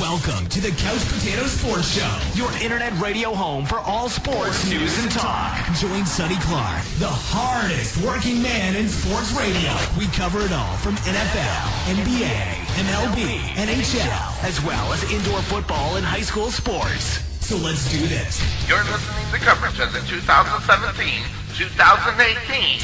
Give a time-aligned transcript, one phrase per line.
[0.00, 4.98] Welcome to the Couch Potato Sports Show, your internet radio home for all sports news
[5.02, 5.58] and talk.
[5.76, 9.76] Join Sonny Clark, the hardest working man in sports radio.
[9.98, 12.32] We cover it all from NFL, NBA,
[12.80, 17.20] MLB, NHL, as well as indoor football and high school sports.
[17.44, 18.40] So let's do this.
[18.66, 22.80] You're listening to coverage of the 2017-2018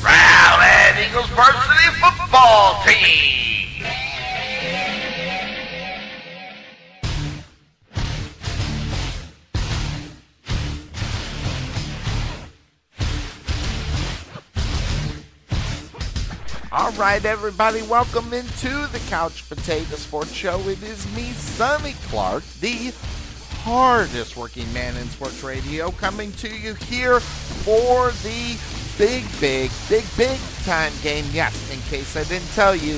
[0.00, 3.47] Rowlett Eagles varsity football team.
[16.98, 20.58] Right, everybody, welcome into the Couch Potato Sports Show.
[20.68, 22.92] It is me, Sonny Clark, the
[23.58, 28.58] hardest working man in sports radio, coming to you here for the
[28.98, 31.24] big, big, big, big time game.
[31.30, 32.96] Yes, in case I didn't tell you,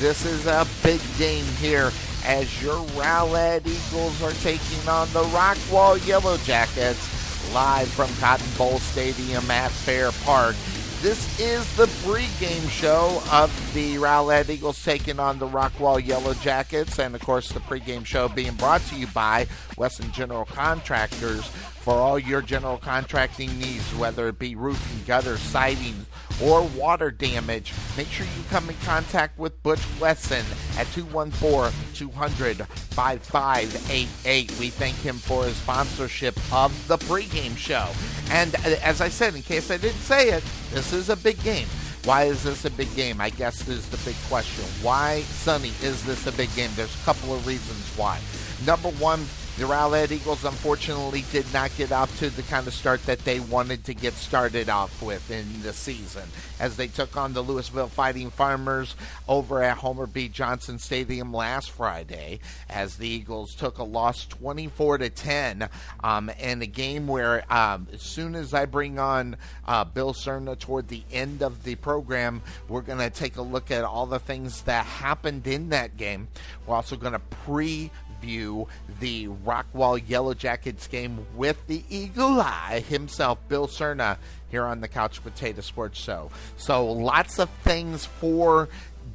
[0.00, 1.92] this is a big game here
[2.24, 8.80] as your Rowlett Eagles are taking on the Rockwall Yellow Jackets live from Cotton Bowl
[8.80, 10.56] Stadium at Fair Park.
[11.02, 16.98] This is the pregame show of the Rowlett Eagles taking on the Rockwall Yellow Jackets,
[16.98, 21.46] and of course, the pregame show being brought to you by Wesson General Contractors
[21.86, 25.94] for all your general contracting needs, whether it be roofing, gutter, siding,
[26.42, 27.72] or water damage.
[27.96, 30.44] Make sure you come in contact with Butch Wesson
[30.78, 34.58] at 214 200 5588.
[34.58, 37.88] We thank him for his sponsorship of the pregame show.
[38.30, 41.40] And uh, as I said, in case I didn't say it, this is a big
[41.42, 41.68] game.
[42.04, 43.20] Why is this a big game?
[43.20, 44.64] I guess is the big question.
[44.80, 46.70] Why, Sonny, is this a big game?
[46.76, 48.20] There's a couple of reasons why.
[48.64, 49.26] Number one,
[49.58, 53.40] the Rowlett Eagles unfortunately did not get off to the kind of start that they
[53.40, 56.24] wanted to get started off with in the season
[56.60, 58.96] as they took on the Lewisville Fighting Farmers
[59.26, 60.28] over at Homer B.
[60.28, 65.70] Johnson Stadium last Friday as the Eagles took a loss 24 to 10
[66.04, 69.36] um, in a game where um, as soon as I bring on
[69.66, 73.70] uh, Bill Serna toward the end of the program, we're going to take a look
[73.70, 76.28] at all the things that happened in that game.
[76.66, 77.90] We're also going to pre
[78.20, 78.66] preview
[79.00, 84.18] the Rockwall Yellow Jackets game with the Eagle Eye himself, Bill Serna,
[84.50, 86.30] here on the Couch Potato Sports Show.
[86.56, 88.68] So lots of things for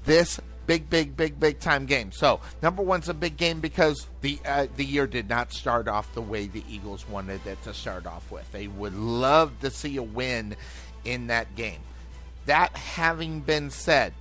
[0.06, 2.12] this big, big, big, big time game.
[2.12, 6.14] So number one's a big game because the uh, the year did not start off
[6.14, 8.52] the way the Eagles wanted it to start off with.
[8.52, 10.56] They would love to see a win
[11.04, 11.80] in that game.
[12.46, 14.14] That having been said,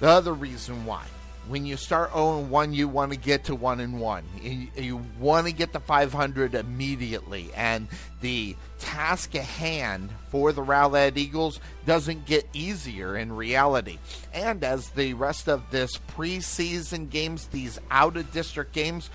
[0.00, 1.04] the other reason why
[1.48, 4.24] when you start 0 1, you want to get to 1 and 1.
[4.40, 7.50] You, you want to get to 500 immediately.
[7.56, 7.88] And
[8.20, 13.98] the task at hand for the Rowlett Eagles doesn't get easier in reality.
[14.32, 19.10] And as the rest of this preseason games, these out of district games,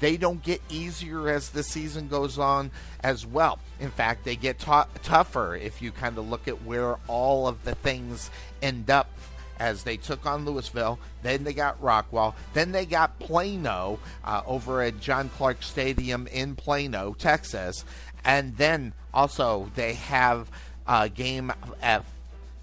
[0.00, 2.70] they don't get easier as the season goes on
[3.02, 3.58] as well.
[3.80, 7.64] In fact, they get t- tougher if you kind of look at where all of
[7.64, 8.30] the things
[8.62, 9.08] end up
[9.58, 10.98] as they took on Lewisville.
[11.22, 12.34] Then they got Rockwall.
[12.52, 17.84] Then they got Plano uh, over at John Clark Stadium in Plano, Texas.
[18.24, 20.50] And then also they have
[20.86, 22.04] a game at,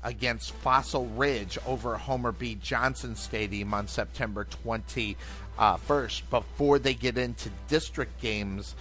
[0.04, 2.58] against Fossil Ridge over Homer B.
[2.62, 5.16] Johnson Stadium on September 21st
[5.58, 5.78] uh,
[6.30, 8.76] before they get into district games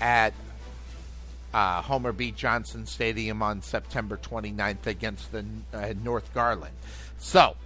[0.00, 0.32] at
[1.54, 2.32] uh, Homer B.
[2.32, 6.74] Johnson Stadium on September 29th against the uh, North Garland.
[7.18, 7.56] So,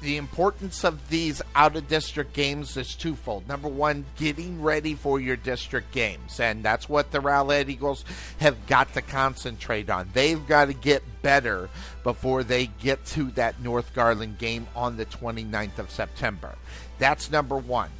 [0.00, 3.48] the importance of these out of district games is twofold.
[3.48, 6.38] Number one, getting ready for your district games.
[6.38, 8.04] And that's what the Rowlett Eagles
[8.38, 10.08] have got to concentrate on.
[10.12, 11.68] They've got to get better
[12.04, 16.54] before they get to that North Garland game on the 29th of September.
[17.00, 17.90] That's number one.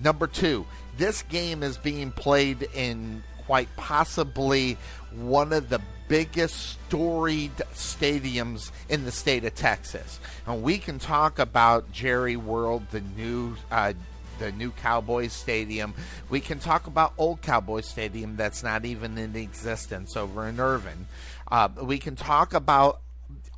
[0.00, 0.66] Number two,
[0.96, 4.76] this game is being played in quite possibly
[5.12, 10.20] one of the biggest storied stadiums in the state of Texas.
[10.46, 13.94] And we can talk about Jerry World, the new uh,
[14.38, 15.94] the new Cowboys Stadium.
[16.28, 21.06] We can talk about Old Cowboys Stadium that's not even in existence over in Irving.
[21.50, 23.00] Uh, we can talk about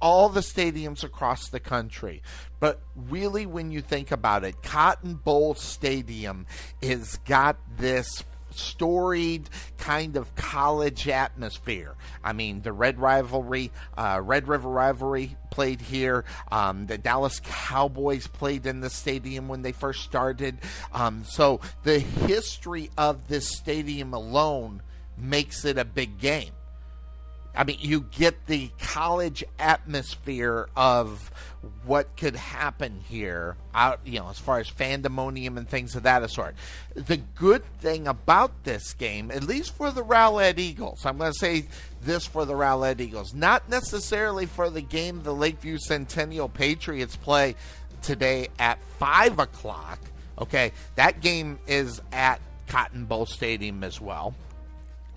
[0.00, 2.23] all the stadiums across the country.
[2.61, 6.47] But really, when you think about it, Cotton Bowl Stadium
[6.82, 8.25] has got this
[8.58, 9.49] storied
[9.79, 11.94] kind of college atmosphere.
[12.23, 16.25] I mean, the Red Rivalry, uh, Red River Rivalry played here.
[16.50, 20.58] Um, the Dallas Cowboys played in the stadium when they first started.
[20.93, 24.82] Um, so the history of this stadium alone
[25.17, 26.53] makes it a big game.
[27.56, 31.31] I mean, you get the college atmosphere of
[31.85, 36.29] what could happen here out you know as far as fandemonium and things of that
[36.31, 36.55] sort.
[36.94, 41.38] The good thing about this game at least for the rowlett eagles i'm going to
[41.38, 41.67] say
[42.03, 47.56] this for the rowlett eagles not necessarily for the game the lakeview centennial patriots play
[48.03, 49.99] today at 5 o'clock
[50.38, 50.73] okay?
[50.97, 54.35] That game is at cotton bowl stadium as well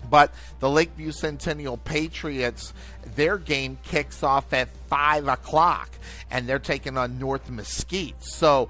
[0.08, 2.72] but the Lakeview Centennial Patriots,
[3.14, 5.90] their game kicks off at 5 o'clock,
[6.30, 8.22] and they're taking on North Mesquite.
[8.22, 8.68] So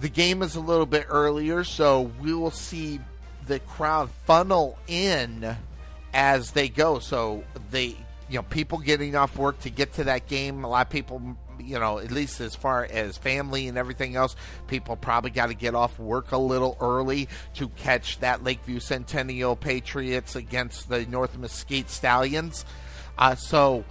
[0.00, 3.00] the game is a little bit earlier, so we will see
[3.46, 5.56] the crowd funnel in
[6.12, 6.98] as they go.
[6.98, 7.96] So they,
[8.28, 10.64] you know, people getting off work to get to that game.
[10.64, 14.36] A lot of people you know, at least as far as family and everything else,
[14.66, 19.56] people probably got to get off work a little early to catch that Lakeview Centennial
[19.56, 22.64] Patriots against the North Mesquite Stallions.
[23.16, 23.84] Uh, so,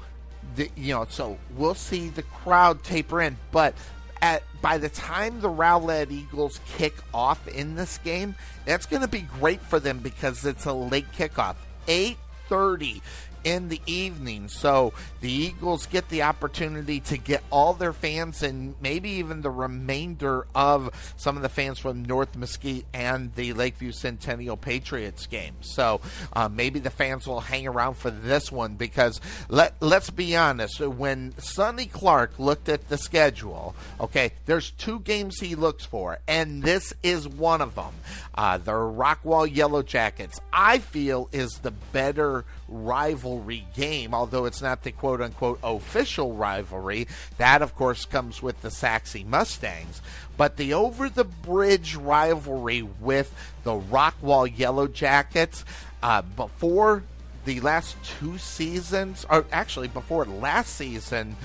[0.55, 3.73] the, you know, so we'll see the crowd taper in, but
[4.21, 8.35] at by the time the Rowlett Eagles kick off in this game,
[8.65, 11.55] that's going to be great for them because it's a late kickoff.
[11.87, 13.01] 8:30
[13.43, 14.47] in the evening.
[14.47, 19.49] So the Eagles get the opportunity to get all their fans and maybe even the
[19.49, 25.55] remainder of some of the fans from North Mesquite and the Lakeview Centennial Patriots game.
[25.61, 26.01] So
[26.33, 29.19] uh, maybe the fans will hang around for this one because
[29.49, 30.79] let let's be honest.
[30.79, 36.63] When Sonny Clark looked at the schedule, okay, there's two games he looks for, and
[36.63, 37.93] this is one of them.
[38.33, 44.83] Uh, the Rockwall Yellow Jackets, I feel, is the better rivalry game, although it's not
[44.83, 47.07] the quote unquote official rivalry.
[47.37, 50.01] That, of course, comes with the Sachse Mustangs.
[50.35, 53.33] But the over the bridge rivalry with
[53.63, 55.65] the Rockwall Yellow Jackets,
[56.03, 57.03] uh, before
[57.45, 61.35] the last two seasons, or actually before last season,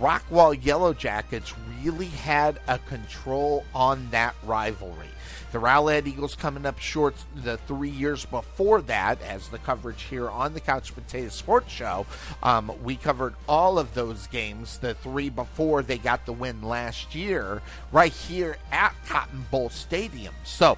[0.00, 5.08] Rockwall Yellow Jackets really had a control on that rivalry.
[5.56, 10.28] The Rowlett Eagles coming up short the three years before that, as the coverage here
[10.28, 12.04] on the Couch Potato Sports Show.
[12.42, 17.14] Um, we covered all of those games, the three before they got the win last
[17.14, 20.34] year, right here at Cotton Bowl Stadium.
[20.44, 20.76] So,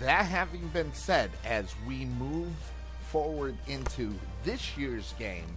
[0.00, 2.52] that having been said, as we move
[3.02, 4.12] forward into
[4.42, 5.56] this year's game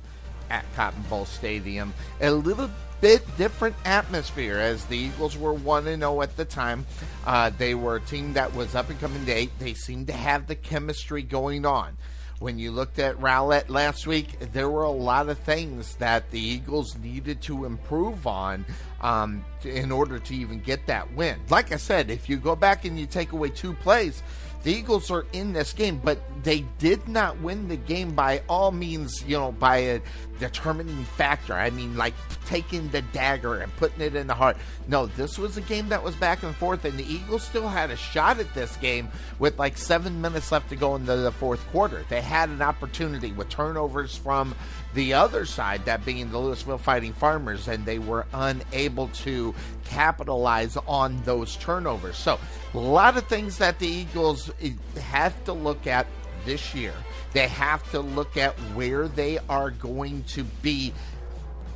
[0.49, 2.69] at Cotton Bowl Stadium, a little
[3.01, 6.85] bit different atmosphere as the Eagles were 1 0 at the time.
[7.25, 9.25] Uh, they were a team that was up and coming.
[9.25, 11.97] They, they seemed to have the chemistry going on.
[12.39, 16.39] When you looked at Rowlett last week, there were a lot of things that the
[16.39, 18.65] Eagles needed to improve on
[19.01, 21.37] um, in order to even get that win.
[21.49, 24.23] Like I said, if you go back and you take away two plays,
[24.63, 28.71] the Eagles are in this game, but they did not win the game by all
[28.71, 30.01] means, you know, by a
[30.39, 31.53] determining factor.
[31.53, 32.13] I mean, like
[32.45, 34.57] taking the dagger and putting it in the heart.
[34.87, 37.91] No, this was a game that was back and forth, and the Eagles still had
[37.91, 41.31] a shot at this game with like seven minutes left to go in the, the
[41.31, 42.05] fourth quarter.
[42.09, 44.55] They had an opportunity with turnovers from
[44.93, 49.53] the other side, that being the Lewisville Fighting Farmers, and they were unable to
[49.85, 52.17] capitalize on those turnovers.
[52.17, 52.39] So,
[52.73, 54.71] a lot of things that the Eagles eh,
[55.01, 56.07] have to look at
[56.45, 56.93] this year.
[57.33, 60.93] They have to look at where they are going to be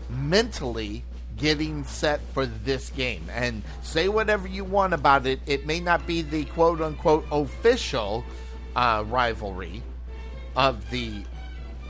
[0.10, 1.04] mentally
[1.38, 3.24] getting set for this game.
[3.32, 5.40] And say whatever you want about it.
[5.46, 8.24] It may not be the quote unquote official
[8.76, 9.82] uh, rivalry
[10.56, 11.24] of the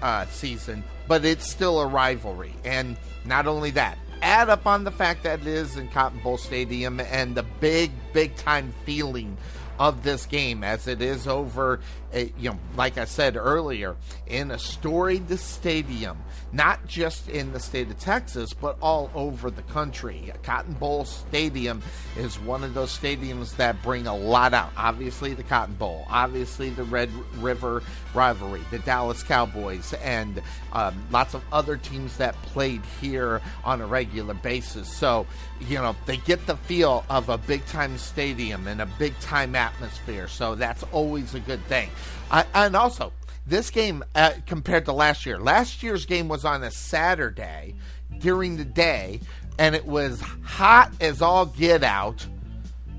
[0.02, 2.54] uh, season, but it's still a rivalry.
[2.64, 6.38] And not only that, add up on the fact that it is in Cotton Bowl
[6.38, 9.38] Stadium and the big, big time feeling
[9.80, 11.80] of this game as it is over,
[12.14, 13.96] you know, like I said earlier,
[14.28, 16.18] in a storied stadium,
[16.52, 20.32] not just in the state of Texas, but all over the country.
[20.44, 21.82] Cotton Bowl Stadium
[22.18, 24.72] is one of those stadiums that bring a lot out.
[24.78, 27.82] Obviously, the Cotton Bowl, obviously, the Red River
[28.14, 30.42] rivalry, the Dallas Cowboys, and
[30.74, 34.88] um, lots of other teams that played here on a regular basis.
[34.88, 35.26] So,
[35.60, 39.56] you know, they get the feel of a big time stadium and a big time
[39.56, 40.28] atmosphere.
[40.28, 41.90] So that's always a good thing.
[42.32, 43.14] And also,
[43.46, 47.76] this game uh, compared to last year, last year's game was on a Saturday
[48.20, 49.20] during the day,
[49.60, 52.26] and it was hot as all get out.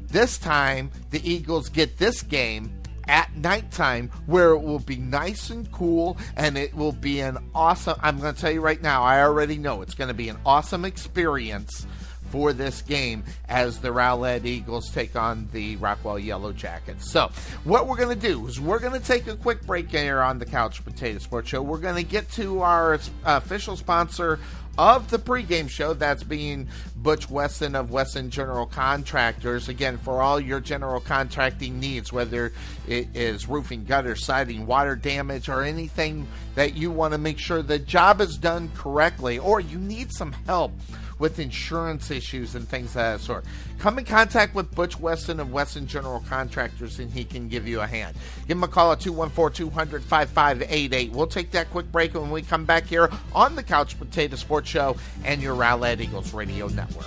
[0.08, 2.73] This time, the Eagles get this game
[3.08, 7.99] at nighttime where it will be nice and cool and it will be an awesome
[8.00, 10.38] I'm going to tell you right now I already know it's going to be an
[10.46, 11.87] awesome experience
[12.34, 17.12] for this game as the Rowlett Eagles take on the Rockwall Yellow Jackets.
[17.12, 17.30] So,
[17.62, 20.40] what we're going to do is we're going to take a quick break here on
[20.40, 21.62] the Couch Potato Sports Show.
[21.62, 24.40] We're going to get to our official sponsor
[24.76, 25.94] of the pregame show.
[25.94, 29.68] That's being Butch Wesson of Wesson General Contractors.
[29.68, 32.52] Again, for all your general contracting needs, whether
[32.88, 36.26] it is roofing, gutter, siding, water damage, or anything
[36.56, 40.32] that you want to make sure the job is done correctly, or you need some
[40.46, 40.72] help
[41.18, 43.44] with insurance issues and things of that sort.
[43.78, 47.80] Come in contact with Butch Wesson of Wesson General Contractors and he can give you
[47.80, 48.16] a hand.
[48.47, 51.12] Give him a call at 214 200 5588.
[51.12, 54.68] We'll take that quick break when we come back here on the Couch Potato Sports
[54.68, 57.06] Show and your Rowlett Eagles Radio Network.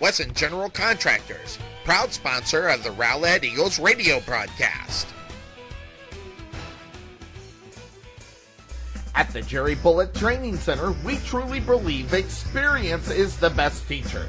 [0.00, 5.06] Wesson General Contractors, proud sponsor of the Rowlett Eagles radio broadcast.
[9.14, 14.28] At the Jerry Bullet Training Center, we truly believe experience is the best teacher.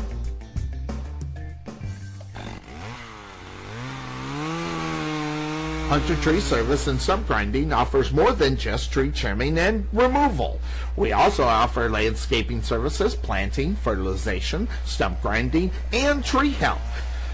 [5.91, 10.61] Hunter Tree Service and Stump Grinding offers more than just tree trimming and removal.
[10.95, 16.79] We also offer landscaping services, planting, fertilization, stump grinding, and tree health.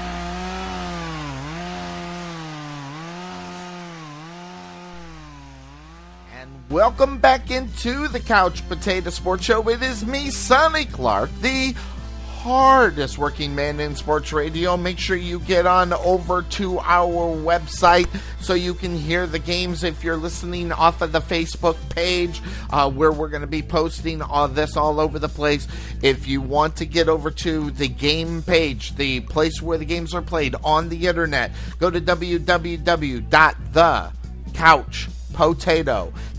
[6.70, 9.68] Welcome back into the Couch Potato Sports Show.
[9.70, 11.74] It is me, Sonny Clark, the
[12.28, 14.78] hardest working man in sports radio.
[14.78, 18.08] Make sure you get on over to our website
[18.40, 22.88] so you can hear the games if you're listening off of the Facebook page uh,
[22.88, 25.68] where we're going to be posting all this all over the place.
[26.04, 30.14] If you want to get over to the game page, the place where the games
[30.14, 34.14] are played on the internet, go to www.thecouch.com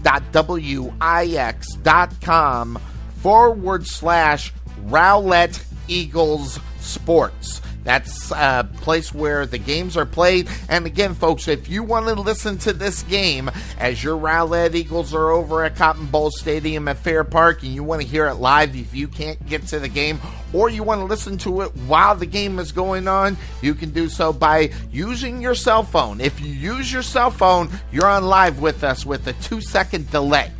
[0.03, 2.79] potato.wix.com
[3.17, 4.53] forward slash
[4.85, 7.63] Rowlett Eagles Sports.
[7.83, 10.49] That's a place where the games are played.
[10.69, 15.15] And again, folks, if you want to listen to this game as your Rowlett Eagles
[15.15, 18.35] are over at Cotton Bowl Stadium at Fair Park and you want to hear it
[18.35, 20.21] live if you can't get to the game
[20.53, 23.91] or you want to listen to it while the game is going on, you can
[23.91, 26.21] do so by using your cell phone.
[26.21, 30.11] If you use your cell phone, you're on live with us with a two second
[30.11, 30.51] delay.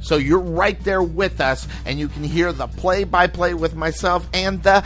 [0.00, 3.74] So you're right there with us, and you can hear the play by play with
[3.74, 4.82] myself and the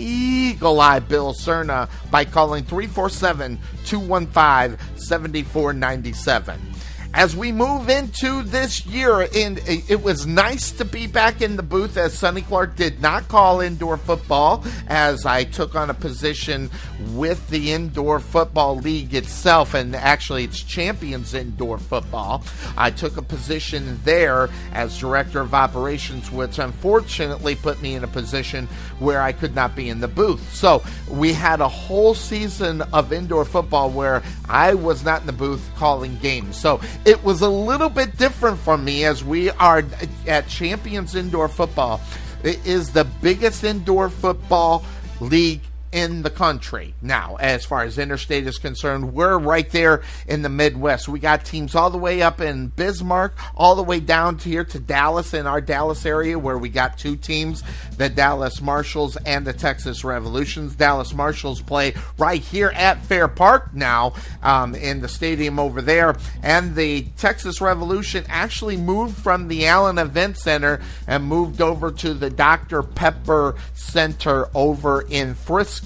[0.00, 6.69] Eagle Eye Bill Serna by calling 347 215 7497.
[7.12, 11.62] As we move into this year, and it was nice to be back in the
[11.62, 16.70] booth as Sonny Clark did not call indoor football, as I took on a position
[17.12, 22.44] with the Indoor Football League itself, and actually it's Champions Indoor Football.
[22.76, 28.08] I took a position there as Director of Operations, which unfortunately put me in a
[28.08, 30.54] position where I could not be in the booth.
[30.54, 35.32] So we had a whole season of indoor football where I was not in the
[35.32, 36.56] booth calling games.
[36.56, 39.84] So it was a little bit different for me as we are
[40.26, 42.00] at Champions Indoor Football.
[42.42, 44.84] It is the biggest indoor football
[45.20, 45.60] league
[45.92, 46.94] in the country.
[47.02, 51.08] Now, as far as interstate is concerned, we're right there in the Midwest.
[51.08, 54.64] We got teams all the way up in Bismarck, all the way down to here
[54.64, 57.62] to Dallas in our Dallas area, where we got two teams
[57.96, 60.76] the Dallas Marshals and the Texas Revolutions.
[60.76, 66.16] Dallas Marshals play right here at Fair Park now um, in the stadium over there.
[66.42, 72.14] And the Texas Revolution actually moved from the Allen Event Center and moved over to
[72.14, 72.82] the Dr.
[72.82, 75.79] Pepper Center over in Frisco.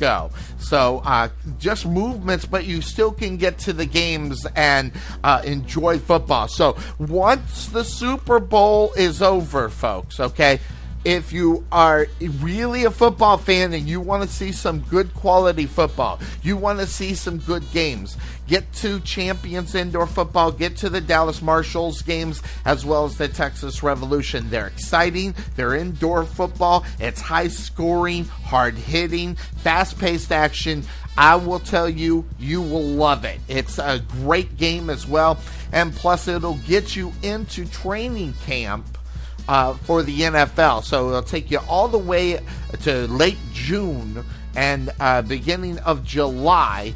[0.59, 5.99] So uh, just movements, but you still can get to the games and uh, enjoy
[5.99, 6.49] football.
[6.49, 10.61] So once the Super Bowl is over, folks, okay,
[11.05, 12.07] if you are
[12.41, 16.79] really a football fan and you want to see some good quality football, you want
[16.81, 22.01] to see some good games, get to Champions Indoor Football, get to the Dallas Marshals
[22.03, 24.49] games as well as the Texas Revolution.
[24.49, 30.85] They're exciting, they're indoor football, it's high scoring, hard hitting, fast paced action.
[31.17, 33.39] I will tell you, you will love it.
[33.47, 35.39] It's a great game as well,
[35.73, 38.99] and plus, it'll get you into training camp
[39.49, 40.85] uh, for the NFL.
[40.85, 42.41] So it'll take you all the way
[42.83, 44.25] to late June
[44.57, 46.95] and uh, beginning of July.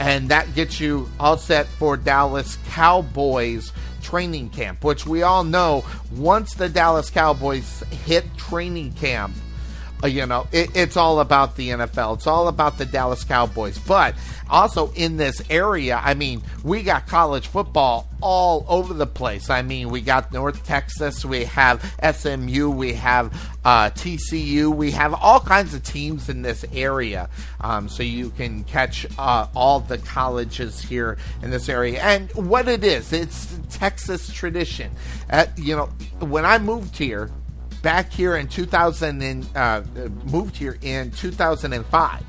[0.00, 3.72] And that gets you all set for Dallas Cowboys
[4.02, 5.84] training camp, which we all know
[6.14, 9.32] once the Dallas Cowboys hit training camp,
[10.04, 12.16] you know, it, it's all about the NFL.
[12.16, 13.78] It's all about the Dallas Cowboys.
[13.78, 14.14] But
[14.50, 19.50] also in this area, I mean, we got college football all over the place.
[19.50, 21.82] I mean, we got North Texas, we have
[22.14, 23.32] SMU, we have
[23.64, 27.28] uh, TCU, we have all kinds of teams in this area.
[27.60, 32.00] Um, so you can catch uh, all the colleges here in this area.
[32.02, 34.92] And what it is, it's Texas tradition.
[35.30, 35.86] Uh, you know,
[36.20, 37.30] when I moved here,
[37.82, 39.82] back here in 2000 and uh,
[40.24, 42.22] moved here in 2005.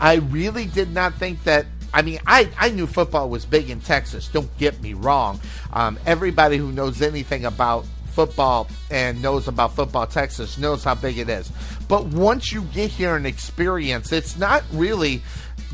[0.00, 1.66] I really did not think that.
[1.92, 4.26] I mean, I, I knew football was big in Texas.
[4.26, 5.38] Don't get me wrong.
[5.72, 11.18] Um, everybody who knows anything about football and knows about football Texas knows how big
[11.18, 11.50] it is.
[11.88, 15.22] But once you get here and experience, it's not really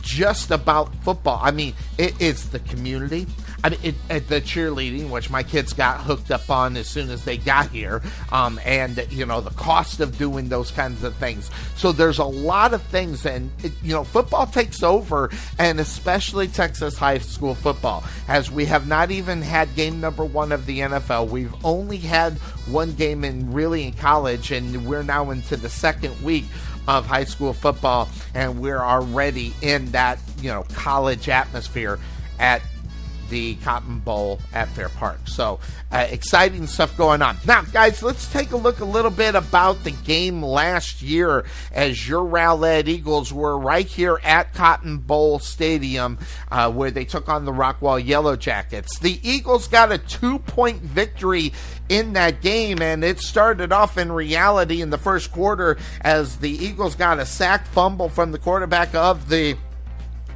[0.01, 1.39] just about football.
[1.43, 3.27] I mean, it's the community.
[3.63, 7.11] I mean, it, it, the cheerleading, which my kids got hooked up on as soon
[7.11, 11.15] as they got here, um, and you know the cost of doing those kinds of
[11.17, 11.51] things.
[11.77, 16.49] So there's a lot of things, and it, you know football takes over, and especially
[16.49, 20.81] Texas high school football, as we have not even had game number one of the
[20.81, 21.29] NFL.
[21.29, 22.35] We've only had
[22.67, 26.45] one game in really in college, and we're now into the second week
[26.89, 31.99] of high school football, and we're already in that you know college atmosphere
[32.39, 32.63] at
[33.31, 35.21] the Cotton Bowl at Fair Park.
[35.27, 37.37] So uh, exciting stuff going on.
[37.47, 42.07] Now, guys, let's take a look a little bit about the game last year as
[42.09, 46.19] your Rowlett Eagles were right here at Cotton Bowl Stadium
[46.51, 48.99] uh, where they took on the Rockwall Yellow Jackets.
[48.99, 51.53] The Eagles got a two point victory
[51.89, 56.51] in that game, and it started off in reality in the first quarter as the
[56.51, 59.57] Eagles got a sack fumble from the quarterback of the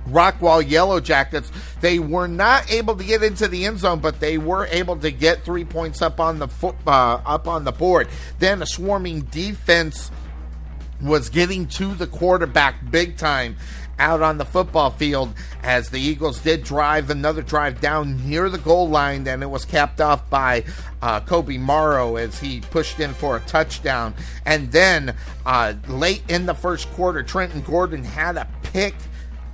[0.09, 1.51] Rockwall Yellow Jackets.
[1.81, 5.11] They were not able to get into the end zone, but they were able to
[5.11, 8.09] get three points up on the foot, uh, up on the board.
[8.39, 10.11] Then a swarming defense
[11.03, 13.57] was getting to the quarterback big time
[13.99, 18.59] out on the football field as the Eagles did drive another drive down near the
[18.59, 20.65] goal line, Then it was capped off by
[21.01, 24.15] uh, Kobe Morrow as he pushed in for a touchdown.
[24.47, 25.15] And then
[25.47, 28.95] uh, late in the first quarter, Trenton Gordon had a pick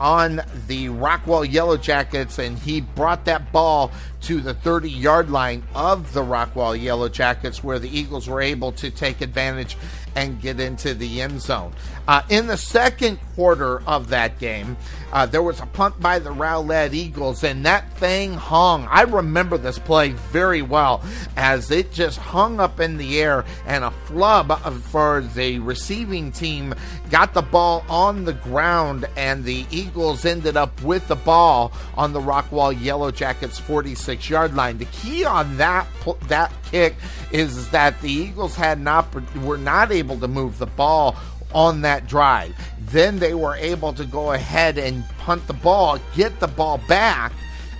[0.00, 0.36] on
[0.66, 6.12] the Rockwall Yellow Jackets, and he brought that ball to the 30 yard line of
[6.12, 9.76] the Rockwall Yellow Jackets, where the Eagles were able to take advantage
[10.16, 11.72] and get into the end zone.
[12.08, 14.76] Uh, in the second quarter of that game,
[15.12, 18.86] uh, there was a punt by the Rowlett Eagles, and that thing hung.
[18.88, 21.02] I remember this play very well
[21.36, 26.74] as it just hung up in the air, and a flub for the receiving team
[27.10, 32.12] got the ball on the ground, and the Eagles ended up with the ball on
[32.12, 34.78] the Rockwall Yellow Jackets 46 yard line.
[34.78, 35.86] The key on that
[36.28, 36.94] that kick
[37.32, 41.16] is that the Eagles had not were not able to move the ball
[41.52, 42.54] on that drive.
[42.90, 47.32] Then they were able to go ahead and punt the ball, get the ball back,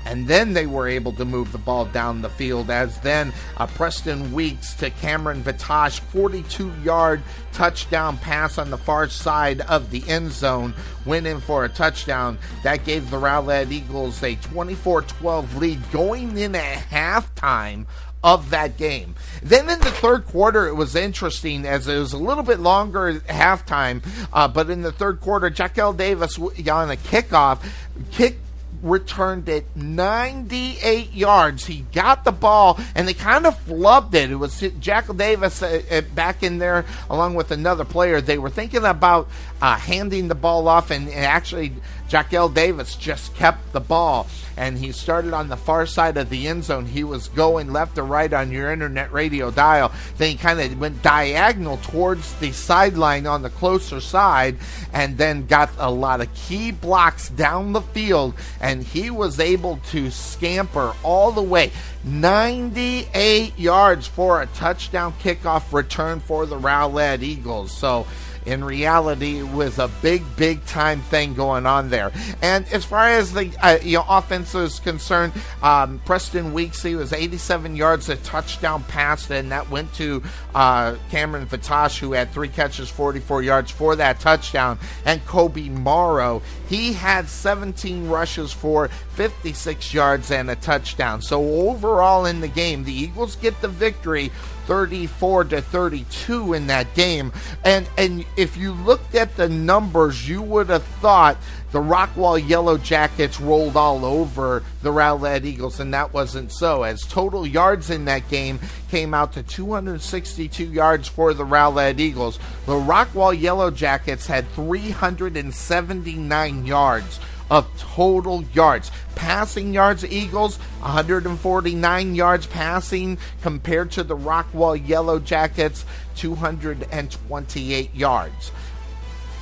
[0.07, 3.67] and then they were able to move the ball down the field as then uh,
[3.67, 10.07] Preston Weeks to Cameron Vitash 42 yard touchdown pass on the far side of the
[10.09, 12.39] end zone went in for a touchdown.
[12.63, 17.87] That gave the Rowlett Eagles a 24-12 lead going in at halftime
[18.23, 19.15] of that game.
[19.43, 23.15] Then in the third quarter, it was interesting as it was a little bit longer
[23.21, 26.51] halftime, uh, but in the third quarter, Jackell Davis on
[26.91, 27.65] a kickoff
[28.11, 28.41] kicked
[28.83, 31.67] returned it 98 yards.
[31.67, 34.31] He got the ball and they kind of flubbed it.
[34.31, 38.21] It was Jackal Davis uh, uh, back in there along with another player.
[38.21, 39.29] They were thinking about
[39.61, 41.73] uh, handing the ball off, and, and actually,
[42.09, 44.27] Jackell Davis just kept the ball
[44.61, 46.85] and he started on the far side of the end zone.
[46.85, 49.91] He was going left or right on your internet radio dial.
[50.19, 54.59] Then he kind of went diagonal towards the sideline on the closer side
[54.93, 58.35] and then got a lot of key blocks down the field.
[58.61, 61.73] And he was able to scamper all the way
[62.05, 67.73] 98 yards for a touchdown kickoff return for the Rowlett Eagles.
[67.73, 68.07] So,
[68.51, 72.11] in reality, it was a big, big time thing going on there.
[72.43, 75.33] And as far as the uh, you know offense is concerned,
[75.63, 80.23] um, Preston Weeks he was 87 yards, a touchdown pass, and that went to
[80.55, 86.43] uh, Cameron Vitash, who had three catches, 44 yards for that touchdown, and Kobe Morrow
[86.69, 91.21] he had 17 rushes for 56 yards and a touchdown.
[91.21, 94.31] So overall in the game, the Eagles get the victory
[94.71, 97.33] 34 to 32 in that game.
[97.65, 101.37] And and if you looked at the numbers, you would have thought
[101.73, 106.85] the Rockwall Yellow Jackets rolled all over the Rowlett Eagles, and that wasn't so.
[106.85, 112.39] As total yards in that game came out to 262 yards for the Rowlett Eagles,
[112.67, 117.19] the Rockwall Yellow Jackets had 379 yards
[117.51, 118.91] of total yards.
[119.15, 125.85] Passing yards, Eagles, 149 yards passing compared to the Rockwall Yellow Jackets,
[126.17, 128.53] 228 yards.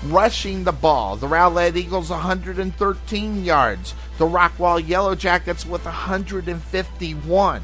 [0.04, 3.94] Rushing the ball, the Rowlett Eagles, 113 yards.
[4.16, 7.62] The Rockwall Yellow Jackets with 151.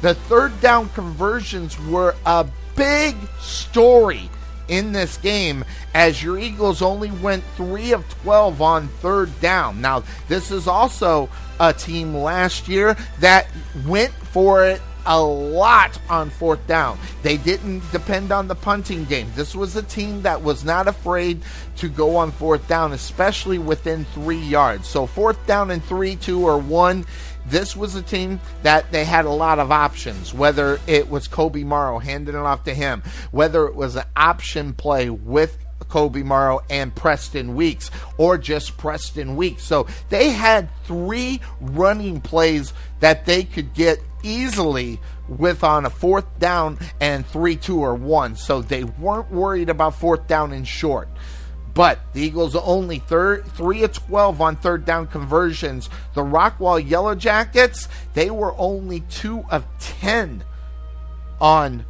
[0.00, 4.30] The third down conversions were a big story
[4.68, 9.80] in this game as your Eagles only went 3 of 12 on third down.
[9.80, 11.28] Now, this is also
[11.60, 13.48] a team last year that
[13.86, 16.98] went for it a lot on fourth down.
[17.22, 19.32] They didn't depend on the punting game.
[19.34, 21.40] This was a team that was not afraid
[21.76, 24.86] to go on fourth down, especially within three yards.
[24.86, 27.06] So, fourth down and three, two, or one
[27.50, 31.64] this was a team that they had a lot of options, whether it was Kobe
[31.64, 35.58] Morrow handing it off to him, whether it was an option play with
[35.88, 39.62] Kobe Morrow and Preston Weeks, or just Preston Weeks.
[39.62, 46.38] So they had three running plays that they could get easily with on a fourth
[46.38, 48.36] down and three, two, or one.
[48.36, 51.08] So they weren't worried about fourth down and short.
[51.78, 55.88] But the Eagles are only third, 3 of 12 on third down conversions.
[56.12, 60.42] The Rockwall Yellow Jackets, they were only 2 of 10
[61.40, 61.84] on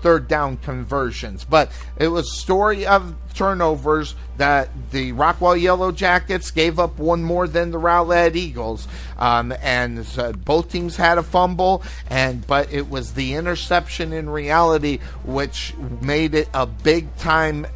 [0.00, 1.44] third down conversions.
[1.44, 7.46] But it was story of turnovers that the Rockwall Yellow Jackets gave up one more
[7.46, 11.82] than the Rowlett Eagles, um, and uh, both teams had a fumble.
[12.08, 17.66] And but it was the interception in reality which made it a big time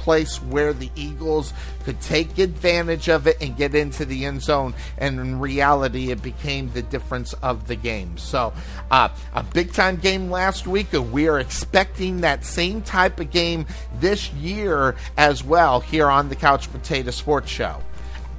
[0.00, 1.52] place where the Eagles
[1.84, 4.74] could take advantage of it and get into the end zone.
[4.98, 8.16] And in reality, it became the difference of the game.
[8.16, 8.52] So,
[8.90, 10.92] uh, a big time game last week.
[10.92, 13.66] And we are expecting that same type of game
[14.00, 17.82] this year as well here on the Couch Potato Sports Show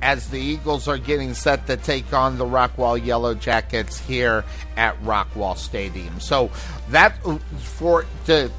[0.02, 4.43] as the Eagles are getting set to take on the Rockwall Yellow Jackets here
[4.76, 6.19] at Rockwall Stadium.
[6.19, 6.50] So
[6.89, 8.52] that uh, for to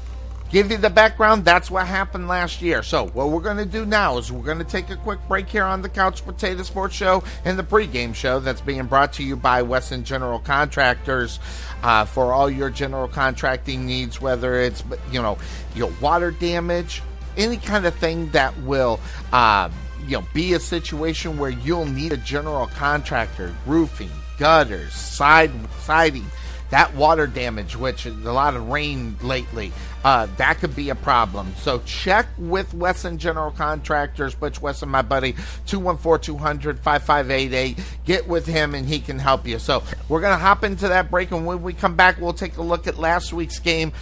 [0.53, 1.43] give you the background.
[1.43, 2.83] That's what happened last year.
[2.83, 5.49] So, what we're going to do now is we're going to take a quick break
[5.49, 9.23] here on the Couch Potato Sports Show and the pregame show that's being brought to
[9.23, 11.39] you by Wesson General Contractors
[11.81, 15.39] uh, for all your general contracting needs, whether it's you know
[15.75, 17.01] your water damage,
[17.35, 18.99] any kind of thing that will.
[19.33, 19.69] Uh,
[20.05, 26.25] you know, be a situation where you'll need a general contractor, roofing, gutters, side siding,
[26.69, 29.73] that water damage, which is a lot of rain lately,
[30.03, 31.53] uh, that could be a problem.
[31.57, 35.33] So check with Wesson General Contractors, Butch Wesson, my buddy,
[35.67, 37.79] 214-200-5588.
[38.05, 39.59] Get with him and he can help you.
[39.59, 42.57] So we're going to hop into that break, and when we come back, we'll take
[42.57, 43.93] a look at last week's game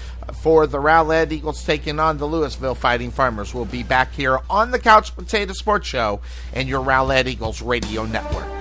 [0.42, 3.54] for the Rowlett Eagles taking on the Lewisville Fighting Farmers.
[3.54, 6.22] We'll be back here on the Couch Potato Sports Show
[6.54, 8.61] and your Rowlett Eagles radio network.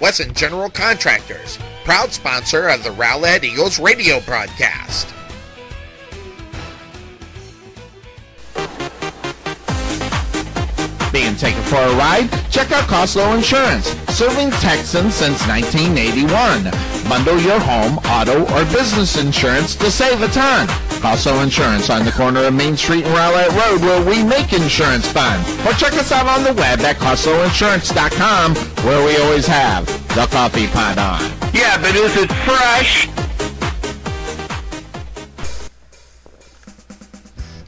[0.00, 5.06] Wesson General Contractors, proud sponsor of the Rowlett Eagles radio broadcast.
[11.12, 12.30] Being taken for a ride?
[12.50, 16.70] Check out Coslow Insurance, serving Texans since 1981.
[17.08, 20.68] Bundle your home, auto, or business insurance to save a ton.
[21.02, 25.10] Coslow Insurance on the corner of Main Street and Rowlett Road where we make insurance
[25.10, 25.40] fun.
[25.66, 30.68] Or check us out on the web at CoslowInsurance.com where we always have the coffee
[30.68, 31.20] pot on.
[31.52, 33.08] Yeah, but is it fresh?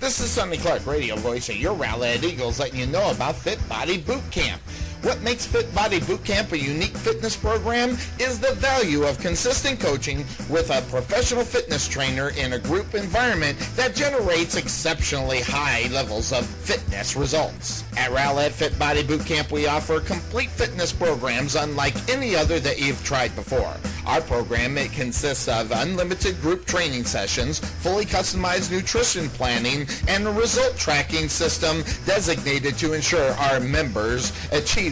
[0.03, 3.61] This is Sonny Clark, radio voice of your Rowlett Eagles, letting you know about Fit
[3.69, 4.61] Body Boot Camp.
[5.03, 9.81] What makes Fit Body Boot Camp a unique fitness program is the value of consistent
[9.81, 16.33] coaching with a professional fitness trainer in a group environment that generates exceptionally high levels
[16.33, 17.83] of fitness results.
[17.97, 22.81] At Rowlett Fit Body Boot Camp, we offer complete fitness programs unlike any other that
[22.81, 23.75] you've tried before.
[24.07, 30.33] Our program it consists of unlimited group training sessions, fully customized nutrition planning, and a
[30.33, 34.92] result tracking system designated to ensure our members achieve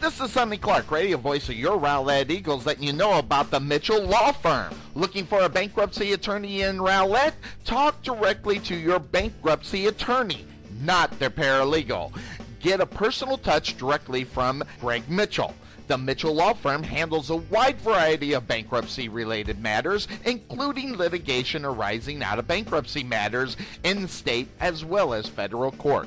[0.00, 3.58] This is Sonny Clark, radio voice of your Rowlett Eagles, letting you know about the
[3.58, 4.72] Mitchell Law Firm.
[4.94, 7.34] Looking for a bankruptcy attorney in Rowlett?
[7.64, 10.46] Talk directly to your bankruptcy attorney,
[10.80, 12.12] not their paralegal.
[12.60, 15.52] Get a personal touch directly from Greg Mitchell.
[15.88, 22.22] The Mitchell Law Firm handles a wide variety of bankruptcy related matters, including litigation arising
[22.22, 26.06] out of bankruptcy matters in state as well as federal court.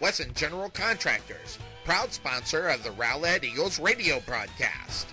[0.00, 5.08] Wesson General Contractors, proud sponsor of the Rowlett Eagles radio broadcast.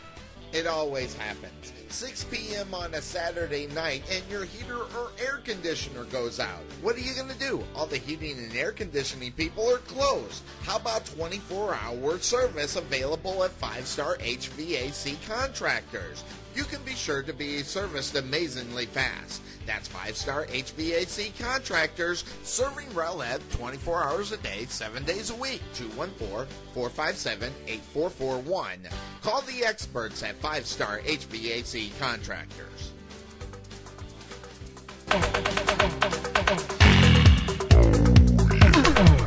[0.54, 1.74] It always happens.
[1.89, 2.74] 6 p.m.
[2.74, 6.62] on a Saturday night and your heater or air conditioner goes out.
[6.82, 7.63] What are you going to do?
[7.76, 10.43] All the heating and air conditioning people are closed.
[10.62, 16.24] How about 24 hour service available at 5 Star HVAC Contractors?
[16.56, 19.41] You can be sure to be serviced amazingly fast.
[19.65, 25.62] That's 5 Star HVAC Contractors serving Rowlett 24 hours a day, 7 days a week.
[25.74, 28.80] 214 457 8441.
[29.22, 32.94] Call the experts at 5 Star HVAC contractors.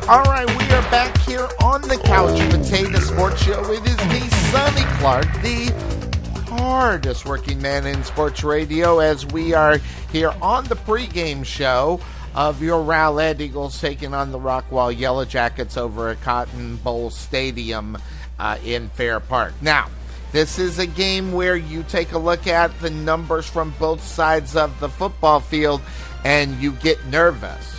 [0.08, 3.70] All right, we are back here on the Couch Potato Sports Show.
[3.70, 6.07] It is me, Sonny Clark, the
[6.48, 9.78] hardest working man in sports radio, as we are
[10.10, 12.00] here on the pregame show
[12.34, 17.98] of your Rowlett Eagles taking on the Rockwall Yellow Jackets over at Cotton Bowl Stadium
[18.38, 19.52] uh, in Fair Park.
[19.60, 19.88] Now,
[20.32, 24.56] this is a game where you take a look at the numbers from both sides
[24.56, 25.82] of the football field
[26.24, 27.78] and you get nervous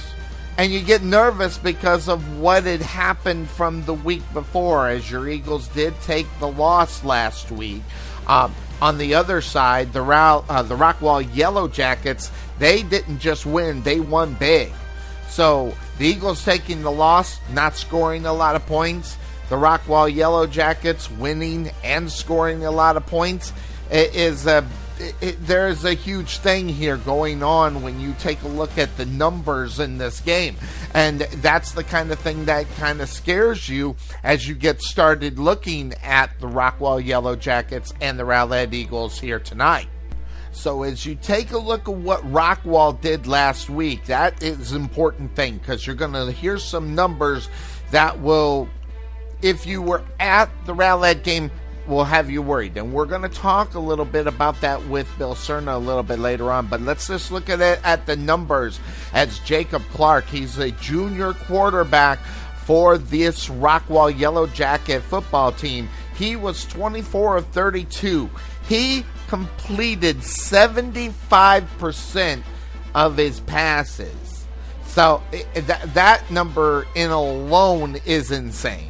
[0.59, 5.29] and you get nervous because of what had happened from the week before, as your
[5.29, 7.81] Eagles did take the loss last week.
[8.29, 13.81] Um, on the other side, the, uh, the Rockwall Yellow Jackets, they didn't just win,
[13.81, 14.71] they won big.
[15.27, 19.17] So the Eagles taking the loss, not scoring a lot of points.
[19.49, 23.51] The Rockwall Yellow Jackets winning and scoring a lot of points
[23.89, 24.65] is a
[24.99, 28.95] it, it, there's a huge thing here going on when you take a look at
[28.97, 30.55] the numbers in this game.
[30.93, 35.39] And that's the kind of thing that kind of scares you as you get started
[35.39, 39.87] looking at the Rockwall Yellow Jackets and the Rowlett Eagles here tonight.
[40.51, 44.81] So as you take a look at what Rockwall did last week, that is an
[44.81, 47.49] important thing because you're going to hear some numbers
[47.91, 48.67] that will,
[49.41, 51.51] if you were at the Rowlett game,
[51.89, 52.77] will have you worried.
[52.77, 56.03] And we're going to talk a little bit about that with Bill Serna a little
[56.03, 56.67] bit later on.
[56.67, 58.79] But let's just look at it at the numbers
[59.11, 60.27] as Jacob Clark.
[60.27, 62.19] He's a junior quarterback
[62.65, 65.89] for this Rockwall Yellow Jacket football team.
[66.15, 68.29] He was 24 of 32.
[68.67, 72.43] He completed 75%
[72.93, 74.45] of his passes.
[74.85, 75.23] So
[75.53, 78.88] that, that number in alone is insane.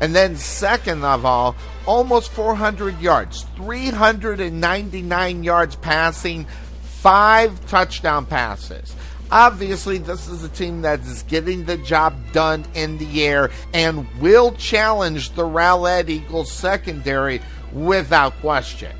[0.00, 1.56] And then, second of all,
[1.86, 6.46] almost 400 yards, 399 yards passing,
[6.82, 8.94] five touchdown passes.
[9.30, 14.06] Obviously, this is a team that is getting the job done in the air and
[14.20, 17.40] will challenge the Rowlett Eagles secondary
[17.72, 18.94] without question.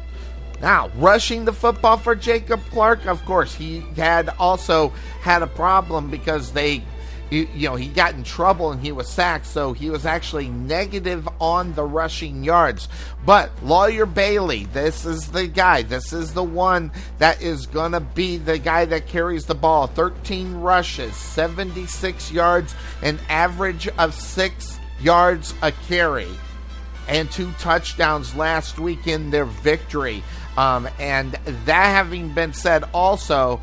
[0.61, 4.88] Now, rushing the football for Jacob Clark, of course, he had also
[5.20, 6.82] had a problem because they
[7.30, 10.48] you, you, know, he got in trouble and he was sacked, so he was actually
[10.48, 12.88] negative on the rushing yards.
[13.24, 15.82] But Lawyer Bailey, this is the guy.
[15.82, 19.88] This is the one that is going to be the guy that carries the ball.
[19.88, 26.28] 13 rushes, 76 yards, an average of six yards a carry,
[27.08, 30.22] and two touchdowns last week in their victory.
[30.56, 33.60] Um, and that having been said, also,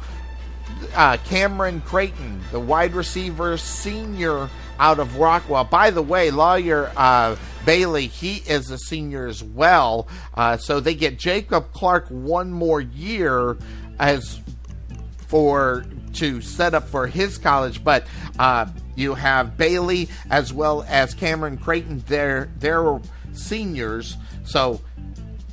[0.96, 5.70] uh, Cameron Creighton, the wide receiver senior out of Rockwall.
[5.70, 10.08] By the way, lawyer uh, Bailey, he is a senior as well.
[10.34, 13.58] Uh, so they get Jacob Clark one more year
[14.00, 14.42] as
[15.28, 18.06] for to set up for his college, but
[18.38, 22.04] uh, you have Bailey as well as Cameron Creighton.
[22.08, 23.00] They're they're
[23.34, 24.82] seniors, so.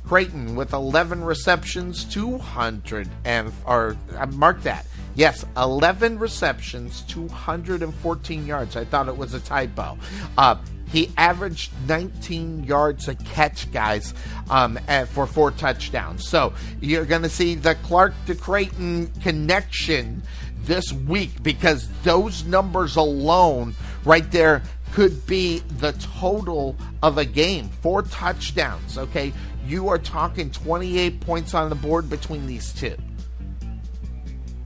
[0.03, 8.75] Creighton with 11 receptions, 200 and or uh, mark that Yes, 11 receptions, 214 yards.
[8.77, 9.97] I thought it was a typo.
[10.37, 10.55] Uh,
[10.91, 14.13] he averaged 19 yards a catch, guys,
[14.49, 14.77] um,
[15.09, 16.27] for four touchdowns.
[16.27, 20.21] So you're going to see the Clark to Creighton connection
[20.63, 27.69] this week because those numbers alone, right there, could be the total of a game.
[27.81, 29.31] Four touchdowns, okay?
[29.65, 32.97] You are talking 28 points on the board between these two.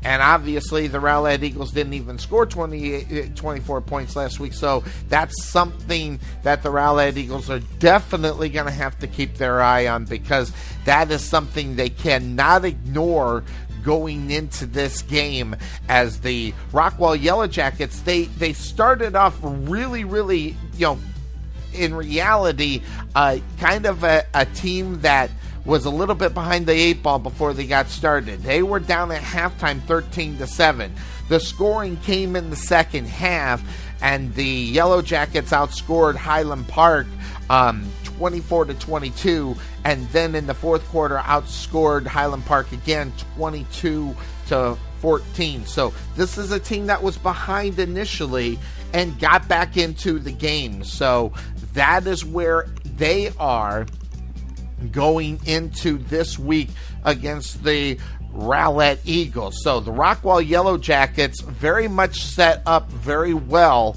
[0.05, 4.53] And obviously, the Rowlett Eagles didn't even score 20, 24 points last week.
[4.53, 9.63] So that's something that the Rowlett Eagles are definitely going to have to keep their
[9.63, 10.53] eye on because
[10.85, 13.43] that is something they cannot ignore
[13.83, 15.55] going into this game
[15.89, 20.99] as the Rockwall Yellow Jackets they they started off really really you know
[21.71, 22.81] in reality
[23.13, 25.29] uh, kind of a, a team that
[25.65, 28.43] was a little bit behind the eight ball before they got started.
[28.43, 30.93] They were down at halftime 13 to 7.
[31.27, 33.63] The scoring came in the second half,
[34.01, 37.07] and the Yellow Jackets outscored Highland Park
[37.49, 44.15] um, 24 to 22, and then in the fourth quarter outscored Highland Park again 22
[44.47, 45.65] to 14.
[45.65, 48.59] So this is a team that was behind initially
[48.93, 50.83] and got back into the game.
[50.83, 51.33] So
[51.73, 53.85] that is where they are
[54.91, 56.69] going into this week
[57.03, 57.97] against the
[58.33, 59.63] Rowlett Eagles.
[59.63, 63.95] So the Rockwall Yellow Jackets very much set up very well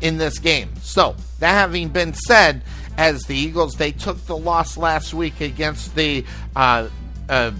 [0.00, 0.70] in this game.
[0.82, 2.62] So that having been said,
[2.96, 6.24] as the Eagles they took the loss last week against the
[6.56, 6.88] uh,
[7.28, 7.52] uh,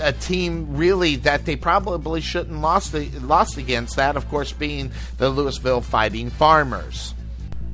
[0.00, 3.96] a team really that they probably shouldn't lost lost against.
[3.96, 7.14] That, of course, being the Lewisville Fighting Farmers.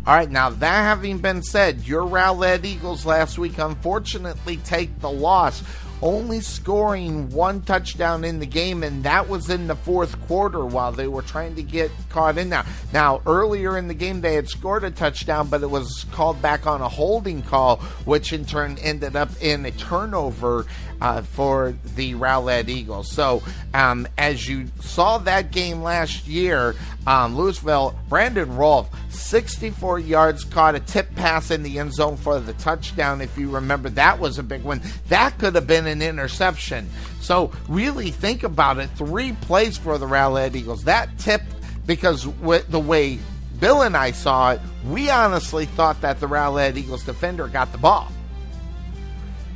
[0.05, 5.11] All right, now that having been said, your Rowlett Eagles last week unfortunately take the
[5.11, 5.63] loss
[6.03, 10.91] only scoring one touchdown in the game, and that was in the fourth quarter while
[10.91, 12.65] they were trying to get caught in now.
[12.93, 16.67] Now, earlier in the game, they had scored a touchdown, but it was called back
[16.67, 20.67] on a holding call, which in turn ended up in a turnover
[21.01, 23.13] uh, for the Rowlett Eagles.
[23.13, 26.75] So, um, as you saw that game last year,
[27.07, 32.41] um, Lewisville, Brandon Rolfe, 64 yards, caught a tip pass in the end zone for
[32.41, 33.21] the touchdown.
[33.21, 34.81] If you remember, that was a big one.
[35.09, 36.89] That could have been an interception.
[37.21, 38.89] So, really think about it.
[38.91, 40.85] Three plays for the Rowlett Eagles.
[40.85, 41.43] That tip,
[41.87, 43.19] because with the way
[43.61, 47.79] Bill and I saw it, we honestly thought that the Rowlett Eagles defender got the
[47.79, 48.09] ball.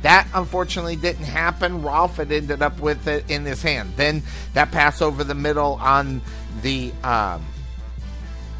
[0.03, 1.81] That unfortunately didn't happen.
[1.81, 3.93] Rolfe had ended up with it in his hand.
[3.97, 6.21] Then that pass over the middle on
[6.61, 7.43] the um,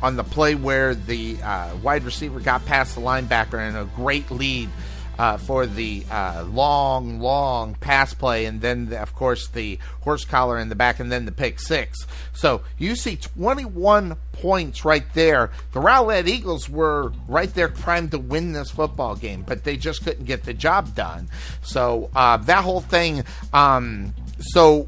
[0.01, 4.29] on the play where the uh, wide receiver got past the linebacker and a great
[4.31, 4.69] lead
[5.17, 10.25] uh, for the uh, long, long pass play, and then the, of course the horse
[10.25, 12.05] collar in the back, and then the pick six.
[12.33, 15.49] So you see 21 points right there.
[15.73, 20.03] The Rowlett Eagles were right there primed to win this football game, but they just
[20.03, 21.29] couldn't get the job done.
[21.61, 23.23] So uh, that whole thing.
[23.53, 24.87] Um, so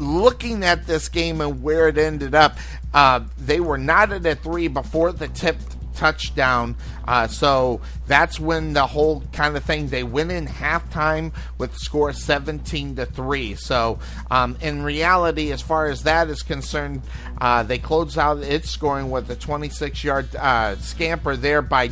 [0.00, 2.56] looking at this game and where it ended up,
[2.92, 5.56] uh, they were not at a three before the tip
[5.94, 6.74] touchdown.
[7.06, 12.12] Uh, so that's when the whole kind of thing they win in halftime with score
[12.12, 13.54] 17 to 3.
[13.56, 13.98] So
[14.30, 17.02] um, in reality, as far as that is concerned,
[17.38, 21.90] uh, they close out its scoring with a 26 yard uh, scamper there by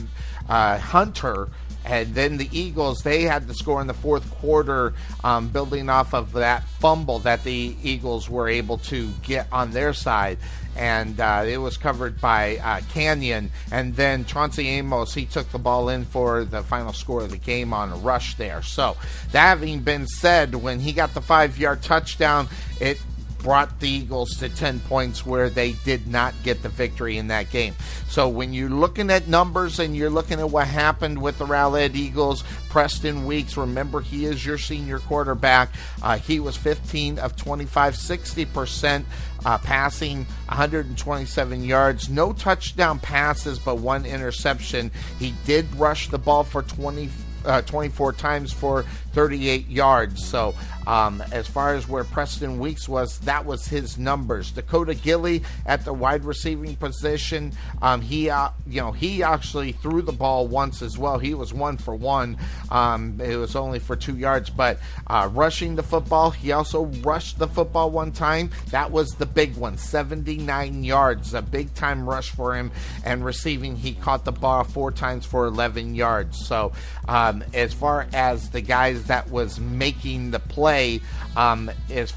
[0.48, 1.48] uh, Hunter.
[1.88, 4.92] And then the Eagles, they had the score in the fourth quarter,
[5.24, 9.92] um, building off of that fumble that the Eagles were able to get on their
[9.92, 10.38] side
[10.78, 13.50] and uh, it was covered by uh, Canyon.
[13.72, 17.36] And then Chauncey Amos, he took the ball in for the final score of the
[17.36, 18.62] game on a rush there.
[18.62, 18.96] So,
[19.32, 22.48] that having been said, when he got the five yard touchdown,
[22.80, 23.00] it
[23.38, 27.50] brought the Eagles to 10 points where they did not get the victory in that
[27.50, 27.74] game.
[28.08, 31.94] So when you're looking at numbers and you're looking at what happened with the Rowlett
[31.94, 35.70] Eagles, Preston Weeks, remember he is your senior quarterback.
[36.02, 39.04] Uh, he was 15 of 25, 60%
[39.44, 44.90] uh, passing, 127 yards, no touchdown passes, but one interception.
[45.18, 47.08] He did rush the ball for 20
[47.44, 50.26] uh, 24 times for 38 yards.
[50.26, 50.54] So,
[50.86, 54.50] um, as far as where Preston Weeks was, that was his numbers.
[54.50, 57.52] Dakota Gilly at the wide receiving position,
[57.82, 61.18] um, he uh, you know he actually threw the ball once as well.
[61.18, 62.38] He was one for one.
[62.70, 67.38] Um, it was only for two yards, but uh, rushing the football, he also rushed
[67.38, 68.50] the football one time.
[68.70, 72.70] That was the big one, 79 yards, a big time rush for him.
[73.04, 76.46] And receiving, he caught the ball four times for 11 yards.
[76.46, 76.72] So
[77.06, 81.00] um, as far as the guys that was making the play
[81.36, 82.12] um, is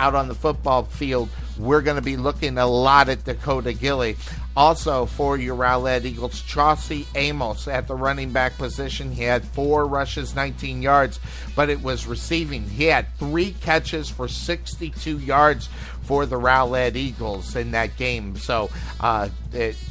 [0.00, 4.16] out on the football field, we're going to be looking a lot at Dakota Gilly.
[4.56, 9.12] Also, for your Rowlett Eagles, Chauncey Amos at the running back position.
[9.12, 11.20] He had four rushes, 19 yards,
[11.54, 12.68] but it was receiving.
[12.68, 15.68] He had three catches for 62 yards
[16.02, 18.36] for the Rowlett Eagles in that game.
[18.36, 19.28] So, uh,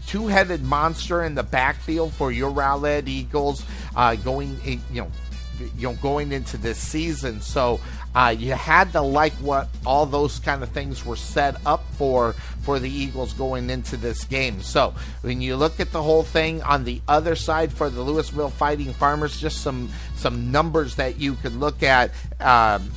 [0.07, 3.63] two headed monster in the backfield for your Rowlett Eagles
[3.95, 5.11] uh, going, you know,
[5.59, 7.41] you know, going into this season.
[7.41, 7.79] So
[8.15, 12.33] uh, you had to like what all those kind of things were set up for
[12.61, 14.61] for the Eagles going into this game.
[14.61, 18.51] So when you look at the whole thing on the other side for the Lewisville
[18.51, 22.11] Fighting Farmers, just some some numbers that you could look at.
[22.39, 22.91] Um,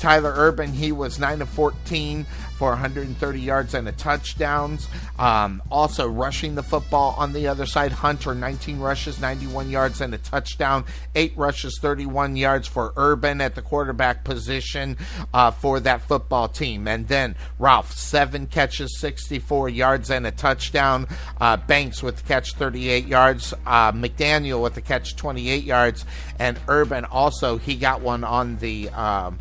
[0.00, 2.24] Tyler Urban, he was 9 of 14
[2.60, 4.86] for 130 yards and a touchdowns.
[5.18, 7.90] Um, also rushing the football on the other side.
[7.90, 10.84] Hunter 19 rushes, 91 yards and a touchdown.
[11.14, 14.98] Eight rushes, 31 yards for Urban at the quarterback position
[15.32, 16.86] uh, for that football team.
[16.86, 21.08] And then Rolfe seven catches, 64 yards and a touchdown.
[21.40, 23.54] Uh, Banks with the catch 38 yards.
[23.64, 26.04] Uh, McDaniel with the catch 28 yards.
[26.38, 28.90] And Urban also he got one on the.
[28.90, 29.38] Um,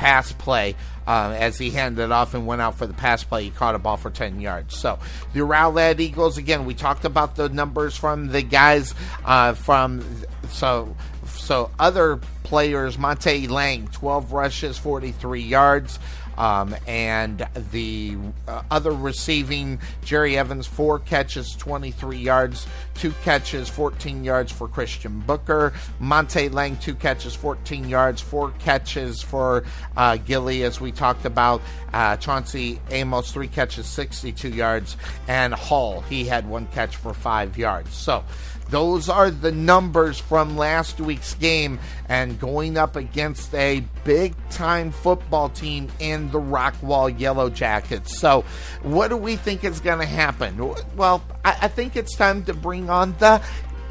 [0.00, 0.74] pass play
[1.06, 3.44] uh, as he handed it off and went out for the pass play.
[3.44, 4.74] He caught a ball for 10 yards.
[4.74, 4.98] So
[5.34, 8.94] the Rowlett Eagles, again, we talked about the numbers from the guys
[9.26, 10.02] uh, from.
[10.48, 10.96] So,
[11.26, 15.98] so other players, Monte Lang, 12 rushes, 43 yards.
[16.40, 18.16] Um, and the
[18.48, 25.20] uh, other receiving, Jerry Evans, four catches, 23 yards, two catches, 14 yards for Christian
[25.20, 25.74] Booker.
[25.98, 29.64] Monte Lang, two catches, 14 yards, four catches for
[29.98, 31.60] uh, Gilly, as we talked about.
[31.92, 34.96] Uh, Chauncey Amos, three catches, 62 yards.
[35.28, 37.94] And Hall, he had one catch for five yards.
[37.94, 38.24] So,
[38.70, 44.92] those are the numbers from last week's game and going up against a big time
[44.92, 48.18] football team in the Rockwall Yellow Jackets.
[48.18, 48.44] So,
[48.82, 50.56] what do we think is going to happen?
[50.96, 53.42] Well, I, I think it's time to bring on the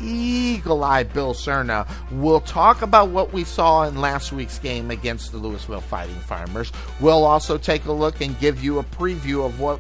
[0.02, 1.90] eagle eye Bill Serna.
[2.12, 6.72] We'll talk about what we saw in last week's game against the Lewisville Fighting Farmers.
[7.00, 9.80] We'll also take a look and give you a preview of what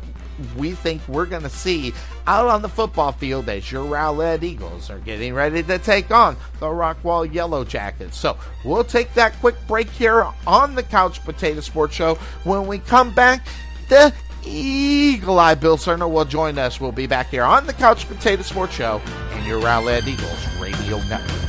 [0.55, 1.93] we think we're going to see
[2.27, 6.35] out on the football field as your Rowlett Eagles are getting ready to take on
[6.59, 8.17] the Rockwall Yellow Jackets.
[8.17, 12.15] So we'll take that quick break here on the Couch Potato Sports Show.
[12.43, 13.47] When we come back,
[13.89, 14.13] the
[14.45, 16.79] Eagle Eye Bill Serna will join us.
[16.79, 20.97] We'll be back here on the Couch Potato Sports Show and your Rowlett Eagles radio
[21.09, 21.48] network.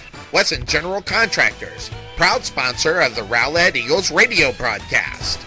[0.33, 5.45] Wesson General Contractors, proud sponsor of the Rowlett Eagles radio broadcast.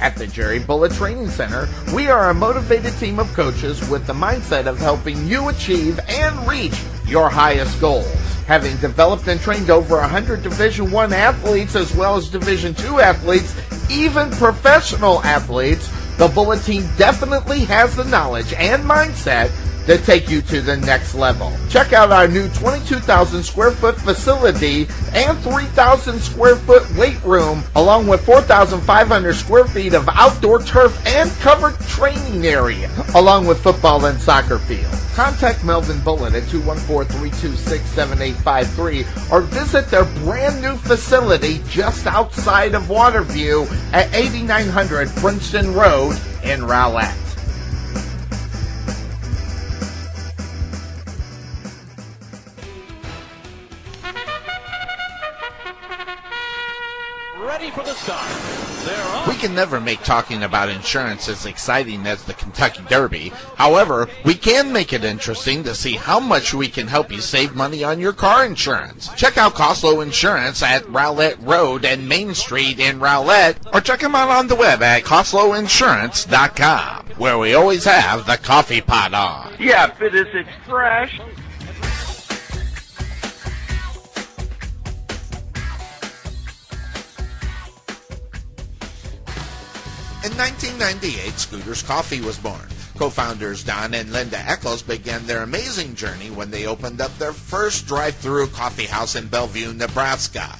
[0.00, 4.12] At the Jerry Bullet Training Center, we are a motivated team of coaches with the
[4.12, 8.06] mindset of helping you achieve and reach your highest goals.
[8.46, 13.54] Having developed and trained over 100 Division 1 athletes as well as Division 2 athletes,
[13.90, 15.88] even professional athletes,
[16.18, 19.50] the Bullet team definitely has the knowledge and mindset
[19.86, 21.52] that take you to the next level.
[21.68, 28.06] Check out our new 22,000 square foot facility and 3,000 square foot weight room, along
[28.06, 34.20] with 4,500 square feet of outdoor turf and covered training area, along with football and
[34.20, 34.92] soccer field.
[35.14, 43.70] Contact Melvin Bullet at 214-326-7853 or visit their brand new facility just outside of Waterview
[43.92, 47.23] at 8900 Princeton Road in Rowlett.
[57.54, 59.28] Ready for the start.
[59.28, 63.28] We can never make talking about insurance as exciting as the Kentucky Derby.
[63.54, 67.54] However, we can make it interesting to see how much we can help you save
[67.54, 69.08] money on your car insurance.
[69.14, 74.16] Check out Coslow Insurance at Rowlett Road and Main Street in Rowlett, or check them
[74.16, 79.54] out on the web at CoslowInsurance.com, where we always have the coffee pot on.
[79.60, 81.20] Yeah, Fitters, it's fresh.
[90.34, 92.66] In 1998, Scooters Coffee was born.
[92.98, 97.86] Co-founders Don and Linda Eccles began their amazing journey when they opened up their first
[97.86, 100.58] drive-through coffee house in Bellevue, Nebraska.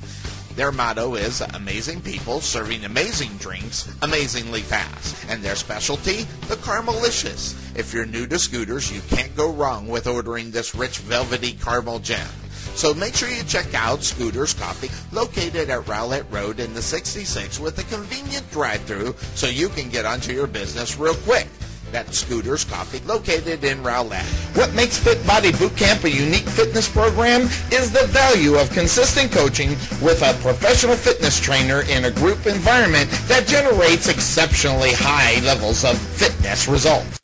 [0.55, 5.17] Their motto is amazing people serving amazing drinks amazingly fast.
[5.29, 7.77] And their specialty, the Caramelicious.
[7.77, 11.99] If you're new to scooters, you can't go wrong with ordering this rich velvety caramel
[11.99, 12.29] gem.
[12.75, 17.61] So make sure you check out Scooters Coffee, located at Rowlett Road in the 66
[17.61, 21.47] with a convenient drive-through so you can get onto your business real quick.
[21.93, 24.25] That's Scooters Coffee, located in Rowlett.
[24.57, 29.31] What makes Fit Body Boot Camp a unique fitness program is the value of consistent
[29.31, 29.71] coaching
[30.03, 35.97] with a professional fitness trainer in a group environment that generates exceptionally high levels of
[35.97, 37.24] fitness results.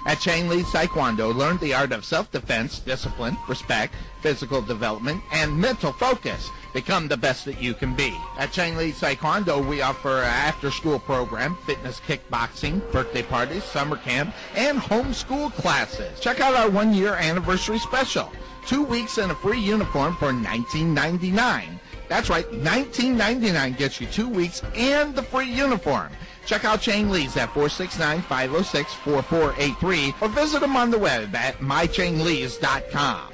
[0.08, 5.92] At Chain Lee Taekwondo, learn the art of self-defense, discipline, respect, physical development, and mental
[5.92, 6.48] focus.
[6.76, 8.14] Become the best that you can be.
[8.36, 14.34] At Chain Lee Taekwondo, we offer an after-school program, fitness kickboxing, birthday parties, summer camp,
[14.54, 16.20] and homeschool classes.
[16.20, 18.30] Check out our one-year anniversary special.
[18.66, 21.80] Two weeks and a free uniform for $19.99.
[22.08, 26.12] That's right, $19.99 gets you two weeks and the free uniform.
[26.44, 33.32] Check out Chain Lee's at 469-506-4483 or visit them on the web at mychainlees.com.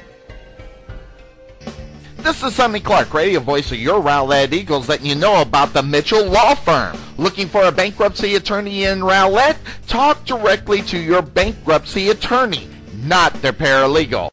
[2.22, 5.82] This is Sonny Clark, radio voice of your Rowlett Eagles, letting you know about the
[5.82, 6.96] Mitchell Law Firm.
[7.18, 9.56] Looking for a bankruptcy attorney in Rowlett?
[9.88, 14.30] Talk directly to your bankruptcy attorney, not their paralegal.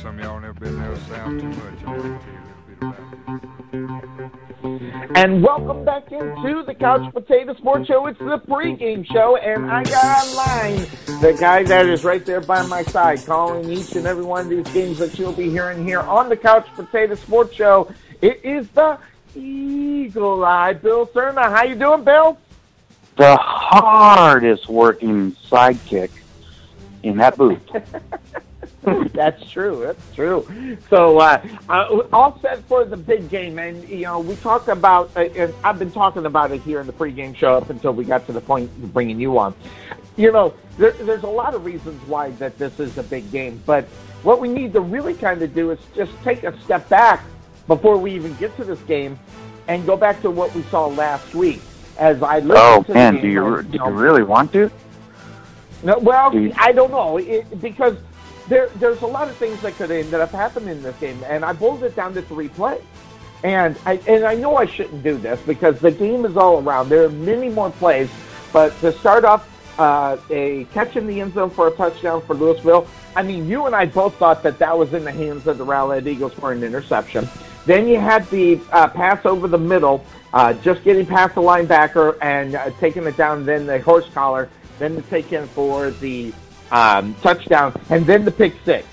[0.00, 1.58] Some of y'all never been there south too much.
[5.14, 8.06] And welcome back into the Couch Potato Sports Show.
[8.06, 10.86] It's the pregame show, and I got online
[11.20, 14.48] the guy that is right there by my side, calling each and every one of
[14.48, 17.92] these games that you'll be hearing here on the Couch Potato Sports Show.
[18.20, 18.98] It is the
[19.34, 21.50] Eagle Eye, Bill Serna.
[21.50, 22.38] How you doing, Bill?
[23.16, 26.10] the hardest working sidekick
[27.02, 27.60] in that booth.
[29.12, 29.80] That's true.
[29.84, 30.46] That's true.
[30.90, 35.10] So, uh, uh, all set for the big game, and you know, we talked about,
[35.16, 38.04] uh, and I've been talking about it here in the pregame show up until we
[38.04, 39.54] got to the point of bringing you on.
[40.16, 43.62] You know, there, there's a lot of reasons why that this is a big game,
[43.66, 43.84] but
[44.24, 47.24] what we need to really kind of do is just take a step back
[47.68, 49.18] before we even get to this game,
[49.68, 51.62] and go back to what we saw last week.
[51.98, 54.52] As I listened Oh to the game, do you I- do know, you really want
[54.54, 54.70] to?
[55.84, 57.96] no, well, you- I don't know it, because
[58.52, 61.44] there there's a lot of things that could that up happening in this game, and
[61.44, 62.82] I boiled it down to three plays.
[63.44, 66.90] And I and I know I shouldn't do this because the game is all around.
[66.90, 68.10] There are many more plays,
[68.52, 69.48] but to start off,
[69.78, 72.86] uh, a catch in the end zone for a touchdown for Lewisville.
[73.16, 75.64] I mean, you and I both thought that that was in the hands of the
[75.64, 77.28] Rowlett Eagles for an interception.
[77.64, 82.18] Then you had the uh, pass over the middle, uh, just getting past the linebacker
[82.20, 83.44] and uh, taking it down.
[83.44, 84.48] Then the horse collar,
[84.78, 86.32] then the take in for the
[86.72, 88.88] um, touchdown, and then the pick six.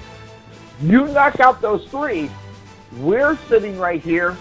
[0.81, 2.29] You knock out those three,
[2.97, 4.37] we're sitting right here,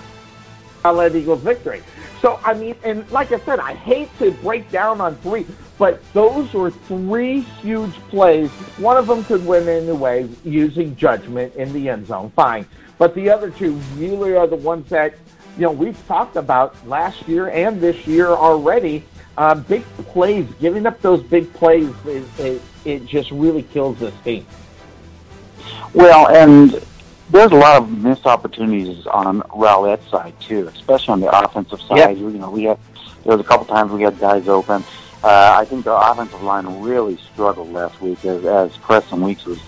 [0.85, 1.83] Rowlett Eagles victory.
[2.21, 5.47] So I mean, and like I said, I hate to break down on three,
[5.79, 8.51] but those were three huge plays.
[8.79, 12.67] One of them could win anyway using judgment in the end zone, fine.
[12.99, 15.15] But the other two really are the ones that
[15.57, 19.05] you know we've talked about last year and this year already.
[19.37, 24.15] Uh, big plays, giving up those big plays, is, it, it just really kills this
[24.25, 24.47] team.
[25.95, 26.83] Well, and
[27.31, 31.99] there's a lot of missed opportunities on Rowlett's side too, especially on the offensive side.
[31.99, 32.09] Yeah.
[32.11, 32.79] You know, we had
[33.25, 34.83] there was a couple times we had guys open.
[35.23, 39.59] Uh, I think the offensive line really struggled last week as, as Preston Weeks was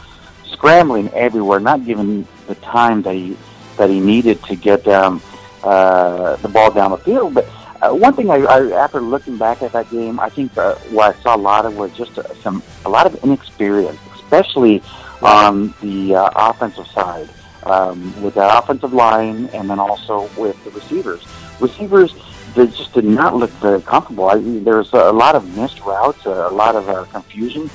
[0.46, 3.36] scrambling everywhere, not given the time that he
[3.76, 5.22] that he needed to get um,
[5.64, 7.34] uh, the ball down the field.
[7.34, 7.46] But
[7.82, 11.14] uh, one thing I, I, after looking back at that game, I think uh, what
[11.14, 14.82] I saw a lot of was just uh, some a lot of inexperience, especially
[15.22, 17.28] on the uh, offensive side
[17.64, 21.24] um, with that offensive line, and then also with the receivers.
[21.60, 22.14] Receivers
[22.54, 24.28] they just did not look very comfortable.
[24.28, 27.70] I, there's a lot of missed routes, a lot of uh, confusion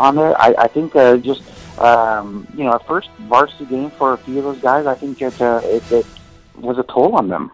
[0.00, 0.40] on there.
[0.40, 1.42] I, I think uh, just
[1.78, 5.20] um, you know, a first varsity game for a few of those guys, I think
[5.20, 6.06] it, uh, it, it
[6.56, 7.50] was a toll on them.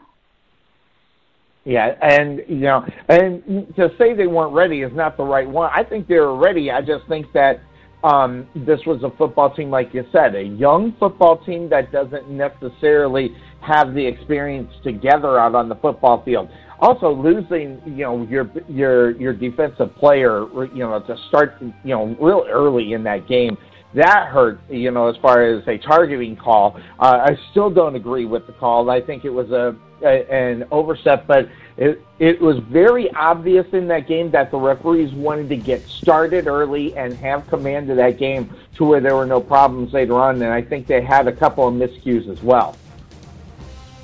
[1.71, 5.71] Yeah, and you know, and to say they weren't ready is not the right one.
[5.73, 6.69] I think they were ready.
[6.69, 7.61] I just think that
[8.03, 12.29] um, this was a football team, like you said, a young football team that doesn't
[12.29, 16.49] necessarily have the experience together out on the football field.
[16.81, 22.17] Also, losing you know your your your defensive player, you know, to start you know
[22.21, 23.57] real early in that game
[23.95, 26.81] that hurt, you know, as far as a targeting call.
[26.99, 28.89] Uh, I still don't agree with the call.
[28.89, 33.89] I think it was a, a an overstep, but it it was very obvious in
[33.89, 38.19] that game that the referees wanted to get started early and have command of that
[38.19, 40.37] game to where there were no problems later on.
[40.37, 42.77] And I think they had a couple of miscues as well.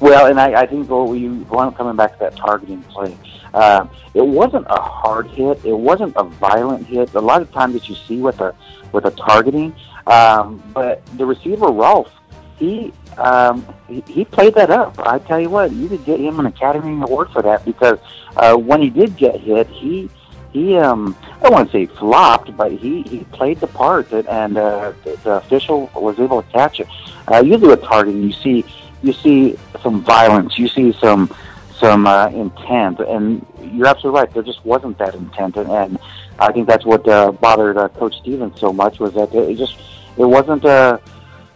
[0.01, 3.16] Well, and I, I think what we want coming back to that targeting play.
[3.55, 5.64] Uh, it wasn't a hard hit.
[5.64, 7.14] It wasn't a violent hit.
[7.14, 8.55] A lot of times that you see with a
[8.92, 9.74] with a targeting.
[10.07, 12.12] Um, but the receiver Rolfe,
[12.59, 14.99] he, um, he he played that up.
[15.01, 17.99] I tell you what, you could get him an Academy Award for that because
[18.36, 20.09] uh, when he did get hit, he
[20.53, 24.26] he um I don't want to say flopped, but he he played the part that,
[24.26, 26.88] and uh, the, the official was able to catch it.
[27.30, 28.64] Uh, usually with targeting, you see
[29.03, 31.34] you see some violence, you see some
[31.79, 34.33] some uh, intent, and you're absolutely right.
[34.33, 35.99] There just wasn't that intent, and, and
[36.39, 39.77] I think that's what uh, bothered uh, Coach Stevens so much was that it just
[40.16, 40.99] it wasn't uh,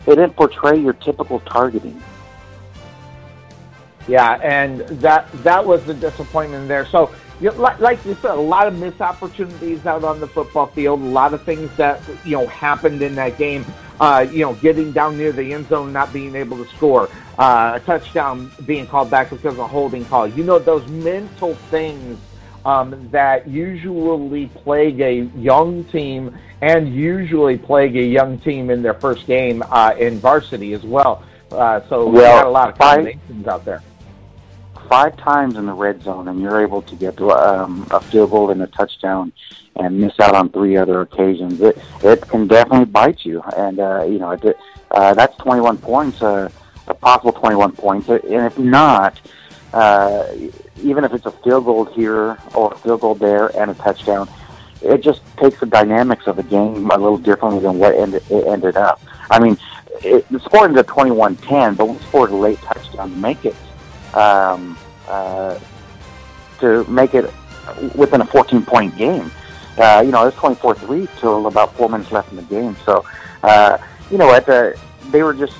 [0.07, 2.01] it didn't portray your typical targeting.
[4.09, 6.87] Yeah, and that that was the disappointment there.
[6.87, 11.01] So, you like you said, a lot of missed opportunities out on the football field.
[11.01, 13.65] A lot of things that you know happened in that game.
[14.01, 17.73] Uh, you know, getting down near the end zone, not being able to score, uh,
[17.75, 20.27] a touchdown being called back because of a holding call.
[20.27, 22.19] You know, those mental things
[22.65, 28.95] um, that usually plague a young team and usually plague a young team in their
[28.95, 31.23] first game uh, in varsity as well.
[31.51, 33.83] Uh, so well, we got a lot of combinations out there.
[34.91, 38.51] Five times in the red zone, and you're able to get um, a field goal
[38.51, 39.33] and a touchdown,
[39.77, 41.61] and miss out on three other occasions.
[41.61, 44.57] It it can definitely bite you, and uh, you know it,
[44.91, 46.51] uh, that's 21 points, uh,
[46.89, 49.21] a possible 21 points, and if not,
[49.73, 50.27] uh,
[50.83, 54.29] even if it's a field goal here or a field goal there and a touchdown,
[54.83, 58.45] it just takes the dynamics of the game a little differently than what ended, it
[58.49, 59.01] ended up.
[59.31, 59.57] I mean,
[60.03, 63.55] it, the score ended at 21-10, but we scored a late touchdown to make it
[64.15, 64.77] um,
[65.09, 65.59] uh,
[66.61, 67.25] to make it
[67.95, 69.31] within a 14-point game.
[69.79, 72.77] Uh, you know, it was 24-3 till about four minutes left in the game.
[72.85, 73.05] So,
[73.43, 73.79] uh,
[74.11, 74.79] you know, at the,
[75.11, 75.55] they were just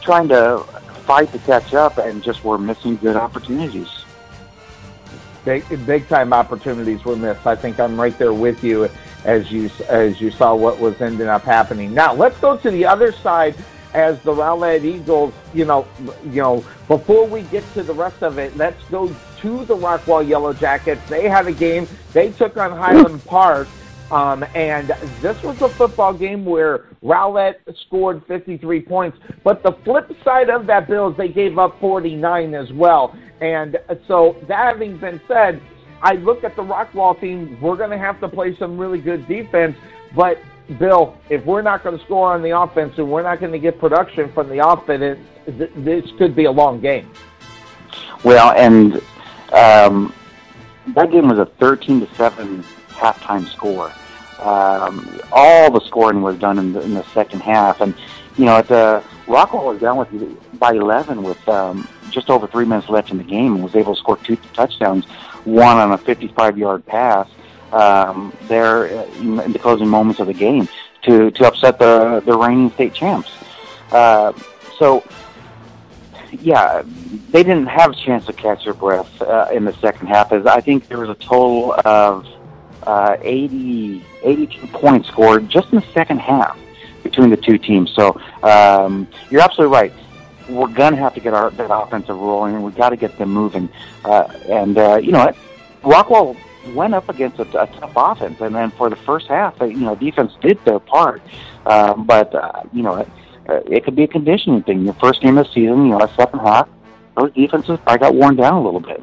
[0.00, 0.58] trying to
[1.04, 3.88] fight to catch up and just were missing good opportunities.
[5.44, 7.46] Big, big time opportunities were missed.
[7.46, 8.88] I think I'm right there with you
[9.24, 11.92] as you as you saw what was ending up happening.
[11.94, 13.54] Now let's go to the other side
[13.96, 15.32] as the Rowlett Eagles.
[15.54, 15.88] You know,
[16.24, 19.08] you know, before we get to the rest of it, let's go
[19.40, 21.00] to the Rockwall Yellow Jackets.
[21.08, 21.88] They had a game.
[22.12, 23.68] They took on Highland Park.
[24.10, 24.88] Um, and
[25.20, 29.18] this was a football game where Rowlett scored 53 points.
[29.42, 33.16] But the flip side of that, Bill, is they gave up 49 as well.
[33.40, 35.60] And so that having been said,
[36.02, 37.58] I look at the Rockwall team.
[37.60, 39.76] We're going to have to play some really good defense.
[40.14, 40.38] But,
[40.78, 43.58] Bill, if we're not going to score on the offense and we're not going to
[43.58, 47.08] get production from the offense, this could be a long game.
[48.24, 48.94] Well, and
[49.52, 50.12] um,
[50.88, 53.92] that game was a 13 to 7 halftime score.
[54.40, 57.94] Um, all the scoring was done in the, in the second half, and
[58.36, 62.66] you know, at the Rockwall was down with by 11 with um, just over three
[62.66, 65.06] minutes left in the game, and was able to score two touchdowns,
[65.44, 67.28] one on a 55-yard pass
[67.76, 70.68] um, there in the closing moments of the game
[71.02, 73.30] to to upset the the reigning state champs.
[73.92, 74.32] Uh,
[74.78, 75.04] so
[76.32, 76.82] yeah,
[77.30, 80.32] they didn't have a chance to catch their breath uh, in the second half.
[80.32, 82.26] As I think there was a total of
[82.82, 86.58] uh, 80, 82 points scored just in the second half
[87.02, 87.92] between the two teams.
[87.92, 89.92] So um, you're absolutely right.
[90.48, 93.30] We're gonna have to get our that offensive rolling, and we've got to get them
[93.30, 93.68] moving.
[94.04, 95.32] Uh, and uh, you know,
[95.82, 96.36] Rockwall
[96.74, 99.94] went up against a, a tough offense, and then for the first half, you know,
[99.94, 101.22] defense did their part.
[101.64, 103.08] Um, but uh, you know, it,
[103.48, 104.82] uh, it could be a conditioning thing.
[104.82, 106.68] Your first game of the season, you know, second half,
[107.16, 109.02] those defenses I got worn down a little bit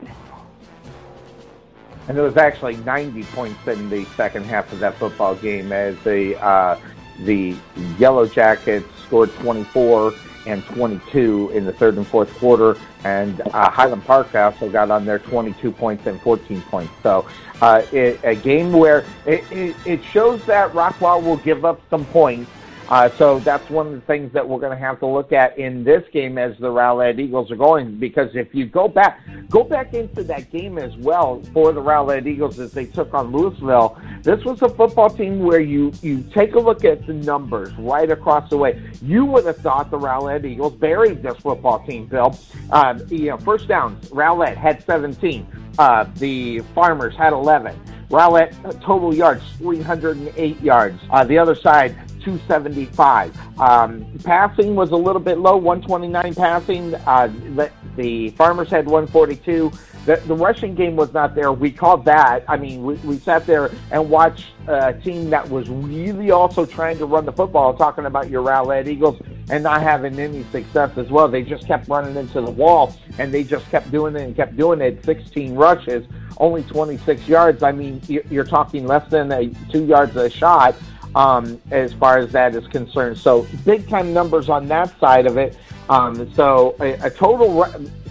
[2.07, 5.97] and there was actually 90 points in the second half of that football game as
[6.03, 6.79] the uh,
[7.19, 7.55] the
[7.97, 10.13] Yellow Jackets scored 24
[10.45, 15.05] and 22 in the third and fourth quarter, and uh, Highland Park also got on
[15.05, 16.91] their 22 points and 14 points.
[17.01, 17.25] So
[17.63, 17.81] uh,
[18.23, 22.51] a game where it, it, it shows that Rockwall will give up some points
[22.89, 25.57] uh, so that's one of the things that we're going to have to look at
[25.57, 27.97] in this game as the Rowlett Eagles are going.
[27.97, 32.27] Because if you go back, go back into that game as well for the Rowlett
[32.27, 34.23] Eagles as they took on Lewisville.
[34.23, 38.09] This was a football team where you you take a look at the numbers right
[38.09, 38.81] across the way.
[39.01, 42.37] You would have thought the Rowlett Eagles buried this football team, Bill.
[42.71, 45.47] Um, you know, first downs, Rowlett had 17.
[45.77, 47.79] Uh, the Farmers had 11.
[48.09, 51.01] Rowlett uh, total yards, 308 yards.
[51.09, 53.59] Uh, the other side, 275.
[53.59, 56.95] Um, passing was a little bit low, 129 passing.
[56.95, 59.71] Uh, the, the Farmers had 142.
[60.05, 61.53] The, the rushing game was not there.
[61.53, 62.43] We called that.
[62.49, 66.97] I mean, we, we sat there and watched a team that was really also trying
[66.97, 71.09] to run the football, talking about your Rowlett Eagles and not having any success as
[71.09, 71.29] well.
[71.29, 74.57] They just kept running into the wall and they just kept doing it and kept
[74.57, 75.05] doing it.
[75.05, 76.05] 16 rushes,
[76.37, 77.63] only 26 yards.
[77.63, 80.75] I mean, you're talking less than a, two yards a shot
[81.15, 83.17] um, as far as that is concerned.
[83.17, 85.57] So big time numbers on that side of it.
[85.89, 87.65] Um, so a, a total.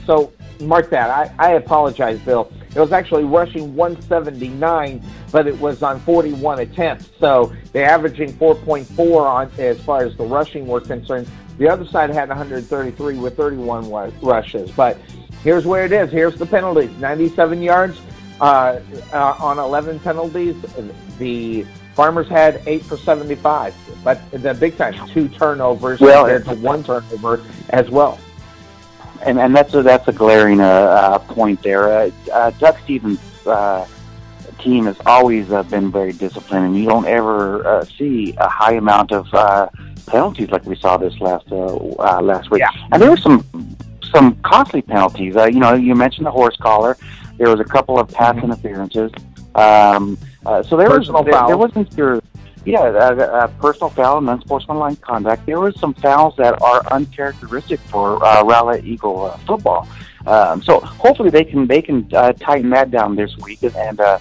[0.07, 1.11] So mark that.
[1.11, 2.50] I, I apologize, Bill.
[2.74, 7.11] It was actually rushing 179, but it was on 41 attempts.
[7.20, 11.28] So they're averaging 4.4 on as far as the rushing were concerned.
[11.59, 13.90] The other side had 133 with 31
[14.22, 14.70] rushes.
[14.70, 14.98] But
[15.42, 16.11] here's where it is.
[16.11, 18.00] Here's the penalties: 97 yards
[18.40, 18.80] uh,
[19.12, 20.57] uh, on 11 penalties.
[21.18, 26.55] The Farmers had eight for 75, but the big time two turnovers well, compared to
[26.55, 28.18] one turnover as well.
[29.22, 31.93] And and that's a that's a glaring uh, uh, point there.
[31.93, 33.86] Uh, uh, Doug Stevens' uh,
[34.59, 38.74] team has always uh, been very disciplined, and you don't ever uh, see a high
[38.74, 39.68] amount of uh,
[40.07, 42.61] penalties like we saw this last uh, uh, last week.
[42.61, 42.70] Yeah.
[42.90, 43.45] And there were some
[44.12, 45.36] some costly penalties.
[45.36, 46.97] Uh, you know, you mentioned the horse collar.
[47.38, 48.47] There was a couple of pass mm-hmm.
[48.47, 49.11] interferences.
[49.55, 52.20] Um, uh, so there personal was there, there wasn't your
[52.64, 55.47] yeah uh, uh, personal foul and unsportsmanlike conduct.
[55.47, 59.88] There was some fouls that are uncharacteristic for uh, Rowlett Eagle uh, football.
[60.26, 64.18] Um, so hopefully they can they can uh, tighten that down this week and uh,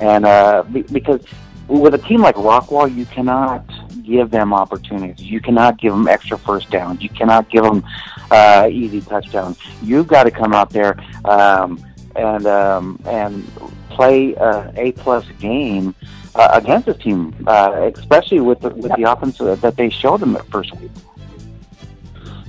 [0.00, 1.20] and uh, because
[1.68, 3.64] with a team like Rockwall, you cannot
[4.04, 5.24] give them opportunities.
[5.24, 7.02] You cannot give them extra first downs.
[7.02, 7.84] You cannot give them
[8.30, 9.58] uh, easy touchdowns.
[9.82, 11.82] You've got to come out there um,
[12.16, 13.44] and um, and
[13.94, 15.94] play a A plus game
[16.34, 20.32] uh, against this team, uh, especially with the, with the offense that they showed them
[20.32, 20.90] the first week.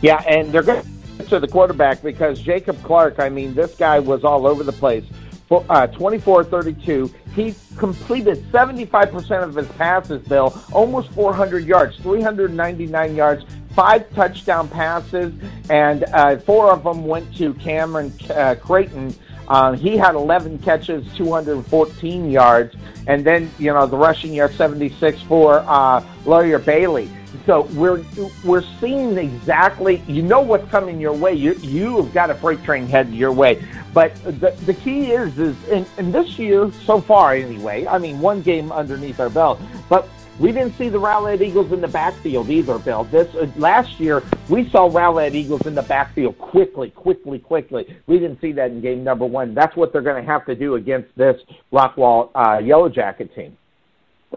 [0.01, 0.89] Yeah, and they're going to
[1.19, 3.19] answer the quarterback because Jacob Clark.
[3.19, 5.05] I mean, this guy was all over the place.
[5.47, 7.13] For, uh, 24-32.
[7.35, 10.59] He completed 75% of his passes, Bill.
[10.71, 15.33] Almost 400 yards, 399 yards, five touchdown passes,
[15.69, 19.13] and uh, four of them went to Cameron uh, Creighton,
[19.47, 22.75] um, he had 11 catches, 214 yards,
[23.07, 27.09] and then you know the rushing yard 76 for uh, Lawyer Bailey.
[27.45, 28.03] So we're
[28.43, 31.33] we're seeing exactly you know what's coming your way.
[31.33, 33.63] You you've got a freight train headed your way.
[33.93, 37.85] But the the key is is in, in this year so far anyway.
[37.85, 40.07] I mean one game underneath our belt, but
[40.39, 43.05] we didn't see the Rowlett Eagles in the backfield either, Bill.
[43.05, 47.95] This uh, last year we saw Rowlett Eagles in the backfield quickly, quickly, quickly.
[48.07, 49.53] We didn't see that in game number one.
[49.53, 53.57] That's what they're going to have to do against this Rockwall uh, Yellow Jacket team.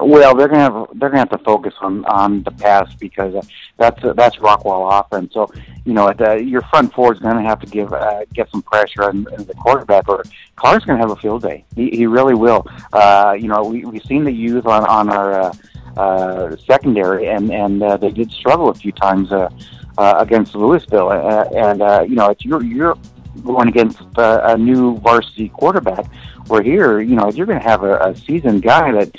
[0.00, 3.44] Well, they're gonna have they're gonna have to focus on on the pass because
[3.78, 5.34] that's that's Rockwall offense.
[5.34, 5.50] So
[5.84, 9.04] you know, the, your front four is gonna have to give uh, get some pressure
[9.04, 10.22] on, on the quarterback, or
[10.54, 11.64] Clark's gonna have a field day.
[11.74, 12.66] He, he really will.
[12.92, 15.52] Uh, you know, we we've seen the youth on on our uh,
[15.98, 19.50] uh, secondary, and and uh, they did struggle a few times uh,
[19.98, 21.10] uh, against Lewisville.
[21.10, 22.96] Uh, and uh, you know, it's you're you're
[23.44, 26.06] going against uh, a new varsity quarterback.
[26.46, 29.14] Where here, you know, you're going to have a, a seasoned guy that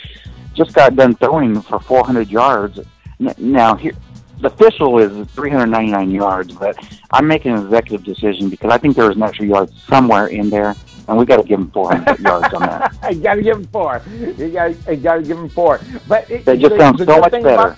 [0.56, 2.80] just got done throwing for 400 yards.
[3.38, 3.94] Now here.
[4.42, 6.78] The official is 399 yards, but
[7.12, 10.50] I'm making an executive decision because I think there was an extra yard somewhere in
[10.50, 10.76] there
[11.10, 12.95] and we got to give him 400 yards on that.
[13.12, 14.01] you got to give him four.
[14.38, 15.82] You got to give him four.
[16.07, 17.49] But it, that just the, so much better.
[17.49, 17.78] About,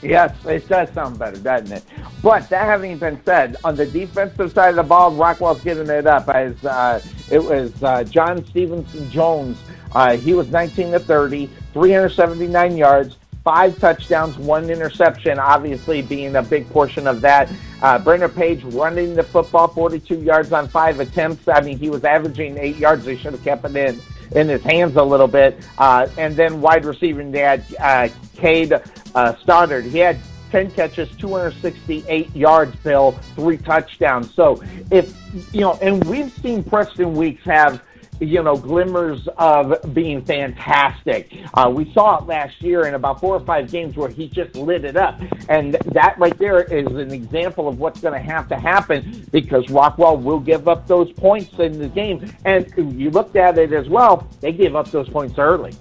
[0.00, 1.84] yes, it does sound better, doesn't it?
[2.22, 6.06] But that having been said, on the defensive side of the ball, Rockwall's giving it
[6.06, 9.58] up as uh, it was uh, John Stevenson Jones.
[9.94, 16.42] Uh, he was 19 to 30, 379 yards, five touchdowns, one interception, obviously being a
[16.42, 17.52] big portion of that.
[17.82, 21.46] Uh, Brenner Page running the football 42 yards on five attempts.
[21.46, 23.04] I mean, he was averaging eight yards.
[23.04, 24.00] They should have kept it in
[24.34, 25.62] in his hands a little bit.
[25.76, 28.72] Uh, and then wide receiver, they had uh, Cade
[29.14, 29.84] uh, Stoddard.
[29.84, 30.18] He had
[30.50, 34.32] 10 catches, 268 yards, Bill, three touchdowns.
[34.34, 35.14] So if,
[35.52, 37.82] you know, and we've seen Preston Weeks have–
[38.20, 41.32] you know, glimmers of being fantastic.
[41.54, 44.54] Uh, we saw it last year in about four or five games where he just
[44.56, 45.20] lit it up.
[45.48, 49.66] And that right there is an example of what's going to have to happen because
[49.66, 52.32] Rockwall will give up those points in the game.
[52.44, 55.74] And you looked at it as well, they gave up those points early.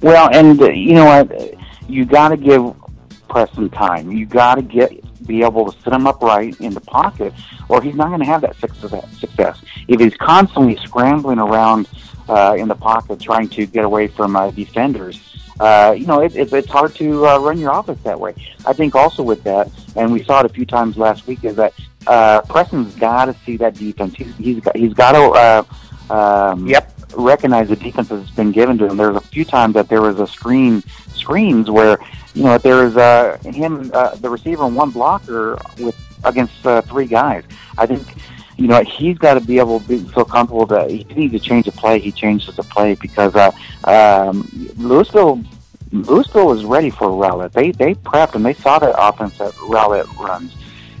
[0.00, 1.54] Well, and uh, you know what?
[1.88, 2.74] You got to give
[3.28, 4.12] Preston time.
[4.12, 4.92] You got to get
[5.26, 7.32] be able to sit him upright in the pocket,
[7.68, 9.62] or he's not going to have that success.
[9.88, 11.88] If he's constantly scrambling around
[12.28, 15.20] uh, in the pocket trying to get away from uh, defenders,
[15.60, 18.34] uh, you know, it, it, it's hard to uh, run your offense that way.
[18.66, 21.56] I think also with that, and we saw it a few times last week, is
[21.56, 21.72] that
[22.06, 24.14] uh, Preston's got to see that defense.
[24.14, 25.30] He's, he's got, he's got to.
[25.30, 25.62] Uh,
[26.10, 28.96] um, yep recognize the defense that's been given to him.
[28.96, 30.82] There's a few times that there was a screen
[31.24, 31.98] screens where
[32.34, 36.82] you know there was uh, him, uh, the receiver, and one blocker with against uh,
[36.82, 37.44] three guys.
[37.78, 38.02] I think
[38.56, 41.40] you know he's got to be able to be, feel comfortable that he needs to
[41.40, 41.98] change a play.
[41.98, 43.50] He changes the play because uh,
[43.84, 44.44] um,
[44.88, 45.44] Lewisville.
[45.90, 47.52] Lewisville was ready for Rowlett.
[47.52, 50.52] They they prepped and they saw the offense that Rowlett runs,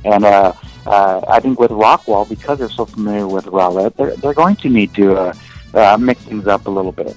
[0.04, 0.52] and uh,
[0.86, 4.68] uh, I think with Rockwall because they're so familiar with Rowlett, they're they're going to
[4.68, 5.34] need to uh,
[5.74, 7.16] uh, mix things up a little bit.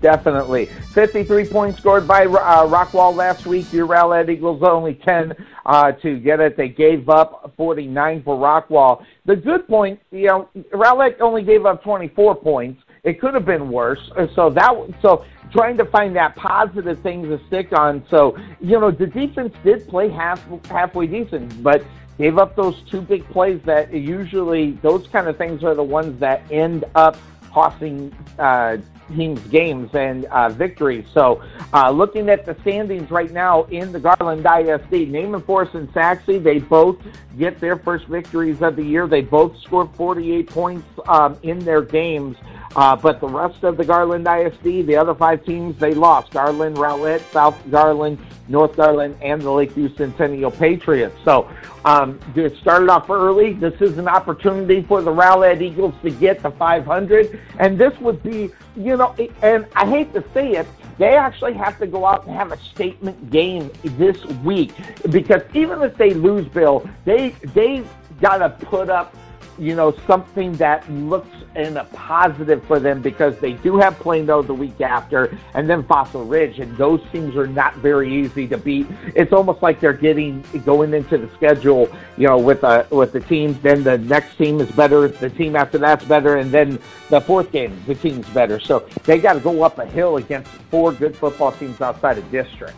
[0.00, 0.66] Definitely.
[0.94, 3.70] 53 points scored by uh, Rockwall last week.
[3.72, 5.34] Your Rowlett Eagles only 10
[5.66, 6.56] uh, to get it.
[6.56, 9.04] They gave up 49 for Rockwall.
[9.26, 12.82] The good point, you know, Rowlett only gave up 24 points.
[13.04, 14.10] It could have been worse.
[14.34, 18.04] So that so trying to find that positive thing to stick on.
[18.10, 21.82] So you know the defense did play half halfway decent, but
[22.18, 26.20] gave up those two big plays that usually those kind of things are the ones
[26.20, 27.16] that end up
[27.50, 28.76] costing uh,
[29.16, 31.06] teams games and uh, victories.
[31.12, 31.42] So,
[31.72, 36.26] uh, looking at the standings right now in the Garland ISD, Naaman Forest and Sachse,
[36.26, 36.98] they both
[37.38, 39.06] get their first victories of the year.
[39.06, 42.36] They both scored 48 points um, in their games.
[42.76, 46.30] Uh, but the rest of the Garland ISD, the other five teams, they lost.
[46.32, 48.18] Garland, Rowlett, South Garland,
[48.48, 51.16] North Garland, and the Lakeview Centennial Patriots.
[51.24, 51.50] So
[51.84, 53.54] um, it started off early.
[53.54, 57.40] This is an opportunity for the Rowlett Eagles to get to 500.
[57.58, 60.66] And this would be, you know, and I hate to say it,
[60.98, 64.72] they actually have to go out and have a statement game this week
[65.10, 67.82] because even if they lose, Bill, they they
[68.20, 69.14] got to put up
[69.60, 74.40] you know, something that looks in a positive for them because they do have Plano
[74.40, 78.56] the week after and then Fossil Ridge, and those teams are not very easy to
[78.56, 78.86] beat.
[79.14, 83.20] It's almost like they're getting going into the schedule, you know, with a with the
[83.20, 83.60] teams.
[83.60, 86.78] Then the next team is better, the team after that's better, and then
[87.10, 88.58] the fourth game the team's better.
[88.58, 92.30] So they got to go up a hill against four good football teams outside of
[92.30, 92.76] district.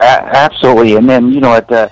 [0.00, 1.90] Absolutely, and then you know at the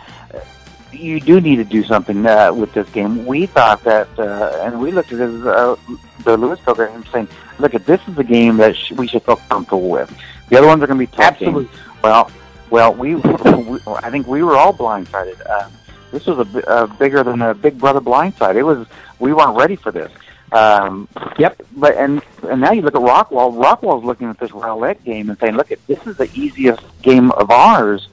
[0.92, 3.26] you do need to do something uh, with this game.
[3.26, 5.76] We thought that, uh, and we looked at this, uh,
[6.24, 7.28] the Lewisville game saying,
[7.58, 10.14] look, at this is a game that sh- we should feel comfortable with.
[10.48, 11.64] The other ones are going to be tough Absolutely.
[11.64, 11.76] games.
[12.02, 12.30] Well,
[12.70, 15.40] well, we, we, I think we were all blindsided.
[15.48, 15.68] Uh,
[16.10, 18.56] this was a, a bigger than a Big Brother blindside.
[18.56, 18.86] It was
[19.18, 20.12] we weren't ready for this.
[20.52, 21.60] Um, yep.
[21.76, 23.54] But and and now you look at Rockwall.
[23.54, 27.30] Rockwall's looking at this Rowlett game and saying, look, at this is the easiest game
[27.32, 28.08] of ours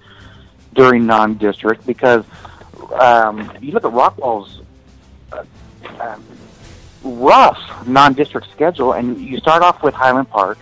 [0.74, 2.24] during non-district because
[2.94, 4.62] um, you look at Rockwall's
[5.32, 5.44] uh,
[6.00, 6.24] um,
[7.04, 10.58] rough non-district schedule, and you start off with Highland Park,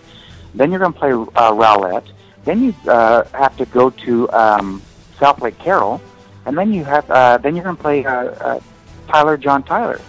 [0.54, 2.04] then you're going to play uh, Rowlett,
[2.44, 4.82] then you uh, have to go to um,
[5.18, 6.00] Southlake Carroll,
[6.46, 8.60] and then you have uh, then you're going to play uh, uh,
[9.08, 10.00] Tyler John Tyler.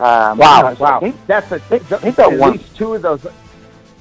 [0.00, 2.52] Um, wow, wow, they, that's a they, they've got at one.
[2.52, 3.26] least two of those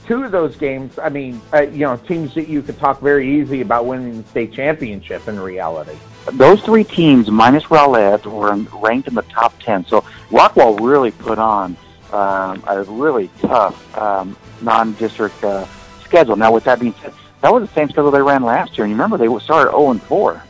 [0.10, 3.40] two of those games, I mean, uh, you know, teams that you could talk very
[3.40, 5.96] easy about winning the state championship in reality.
[6.32, 9.86] Those three teams, minus Rowlett, were ranked in the top 10.
[9.86, 11.78] So Rockwall really put on
[12.12, 15.66] um, a really tough um, non-district uh,
[16.04, 16.36] schedule.
[16.36, 18.86] Now, with that being said, that was the same schedule they ran last year.
[18.86, 20.44] And you remember, they started 0 and 4.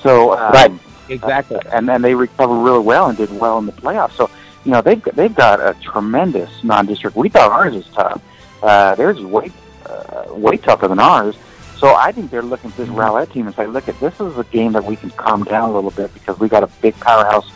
[0.00, 0.72] So, um, right,
[1.08, 1.58] exactly.
[1.58, 4.12] Uh, and, and they recovered really well and did well in the playoffs.
[4.12, 4.30] So,
[4.64, 7.16] you know, they've, they've got a tremendous non-district.
[7.16, 8.20] We thought ours was tough
[8.64, 9.52] uh, theirs is way
[9.86, 11.36] uh, way tougher than ours.
[11.78, 12.98] So I think they're looking at this mm-hmm.
[12.98, 15.70] Rowlett team and say, look, at this is a game that we can calm down
[15.70, 17.50] a little bit because we got a big powerhouse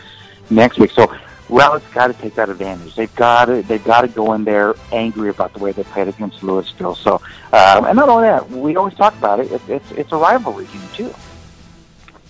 [0.51, 0.91] next week.
[0.91, 1.07] So
[1.49, 2.95] Rowlett's got to take that advantage.
[2.95, 6.09] They've got to they've got to go in there angry about the way they played
[6.09, 6.97] against Lewisville.
[6.97, 7.14] So
[7.53, 9.51] um, and not only that, we always talk about it.
[9.51, 11.14] it it's it's a rivalry game too.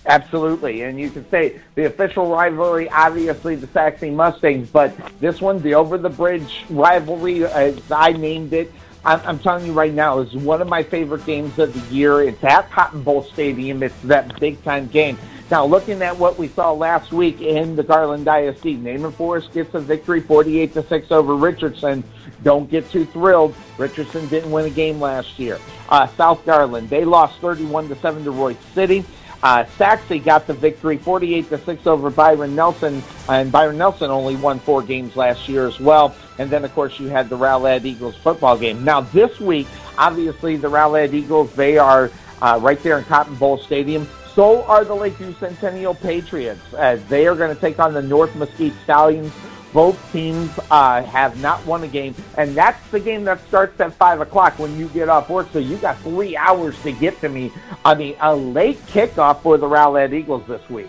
[0.07, 5.61] Absolutely, and you can say the official rivalry, obviously the Sachse Mustangs, but this one,
[5.61, 8.73] the over the bridge rivalry, as I named it,
[9.09, 12.21] I'm, I'm telling you right now, is one of my favorite games of the year.
[12.21, 13.83] It's at Cotton Bowl Stadium.
[13.83, 15.17] It's that big time game.
[15.51, 19.73] Now, looking at what we saw last week in the Garland ISD, Naaman Forest gets
[19.73, 22.05] a victory 48 to 6 over Richardson.
[22.43, 23.55] Don't get too thrilled.
[23.79, 25.59] Richardson didn't win a game last year.
[25.89, 29.07] Uh, South Garland, they lost 31 to 7 to Royse City.
[29.43, 34.37] Uh, Sachse got the victory 48 to 6 over Byron Nelson, and Byron Nelson only
[34.37, 36.15] won four games last year as well.
[36.39, 38.85] And then, of course, you had the Rowlett Eagles football game.
[38.85, 42.11] Now, this week, obviously, the Rowlett Eagles, they are
[42.43, 44.09] uh, right there in Cotton Bowl Stadium.
[44.35, 48.35] So are the Lakeview Centennial Patriots, as they are going to take on the North
[48.37, 49.33] Mesquite Stallions.
[49.73, 53.93] Both teams uh, have not won a game, and that's the game that starts at
[53.95, 55.49] five o'clock when you get off work.
[55.53, 57.53] So you got three hours to get to me.
[57.85, 60.89] I mean, a late kickoff for the Rowlett Eagles this week.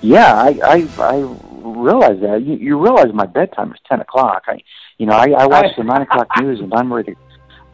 [0.00, 2.42] Yeah, I I, I realize that.
[2.42, 4.44] You, you realize my bedtime is ten o'clock.
[4.46, 4.62] I,
[4.98, 7.14] you know, I, I watch the nine o'clock news, and I'm ready.
[7.14, 7.20] To,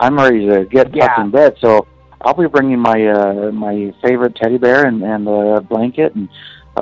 [0.00, 1.08] I'm ready to get Yeah.
[1.08, 1.56] tucked in bed.
[1.60, 1.86] So
[2.22, 6.28] I'll be bringing my uh, my favorite teddy bear and and a blanket, and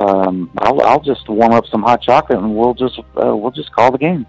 [0.01, 3.72] um, I'll I'll just warm up some hot chocolate, and we'll just uh, we'll just
[3.72, 4.26] call the game.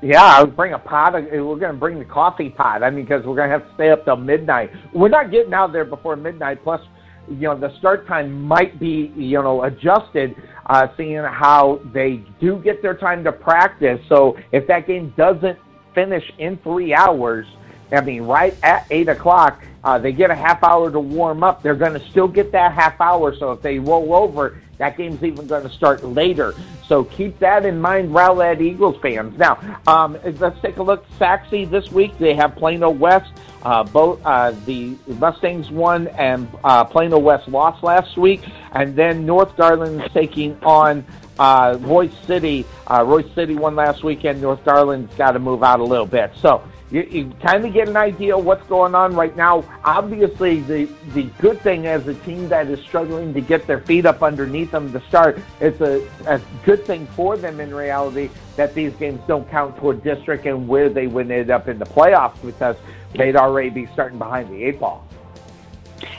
[0.00, 1.14] Yeah, I would bring a pot.
[1.14, 2.82] Of, we're going to bring the coffee pot.
[2.82, 4.70] I mean, because we're going to have to stay up till midnight.
[4.92, 6.62] We're not getting out there before midnight.
[6.62, 6.80] Plus,
[7.28, 12.60] you know, the start time might be, you know, adjusted, uh, seeing how they do
[12.62, 14.00] get their time to practice.
[14.08, 15.58] So if that game doesn't
[15.94, 17.46] finish in three hours,
[17.90, 21.62] I mean, right at eight o'clock, uh, they get a half hour to warm up.
[21.62, 23.34] They're going to still get that half hour.
[23.36, 26.54] So if they roll over, that game's even going to start later.
[26.86, 29.36] So keep that in mind, Rowlett Eagles fans.
[29.38, 31.04] Now, um, let's take a look.
[31.18, 33.32] Sachse this week, they have Plano West.
[33.62, 38.42] Uh, both uh, the Mustangs won and uh, Plano West lost last week.
[38.72, 41.04] And then North Garland is taking on
[41.38, 42.64] uh, Royse City.
[42.86, 44.40] Uh, Royse City won last weekend.
[44.40, 46.30] North Garland's got to move out a little bit.
[46.36, 49.64] So you, you kind of get an idea of what's going on right now.
[49.84, 54.06] Obviously, the the good thing as a team that is struggling to get their feet
[54.06, 58.74] up underneath them to start, it's a, a good thing for them in reality that
[58.74, 62.40] these games don't count toward district and where they would end up in the playoffs
[62.44, 62.76] because
[63.14, 65.06] they'd already be starting behind the eight ball.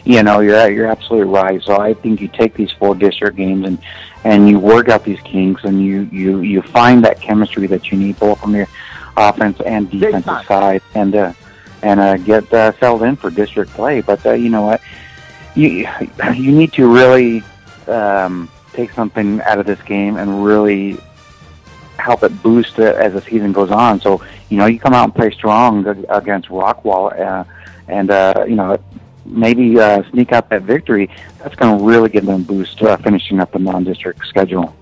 [0.05, 1.61] You know, you're you're absolutely right.
[1.63, 3.80] So I think you take these four district games and
[4.24, 7.97] and you work out these kinks and you you you find that chemistry that you
[7.97, 8.67] need both from your
[9.20, 11.34] offense and defensive side and uh,
[11.82, 14.01] and uh, get uh, settled in for district play.
[14.01, 14.82] But uh, you know what,
[15.55, 15.88] you
[16.34, 17.43] you need to really
[17.88, 20.97] um, take something out of this game and really
[21.97, 23.99] help it boost it as the season goes on.
[24.01, 27.43] So you know, you come out and play strong against Rockwall, uh,
[27.88, 28.80] and uh, you know
[29.26, 31.09] maybe uh, sneak out that victory.
[31.39, 34.76] That's going to really give them a boost uh, finishing up the non-district schedule.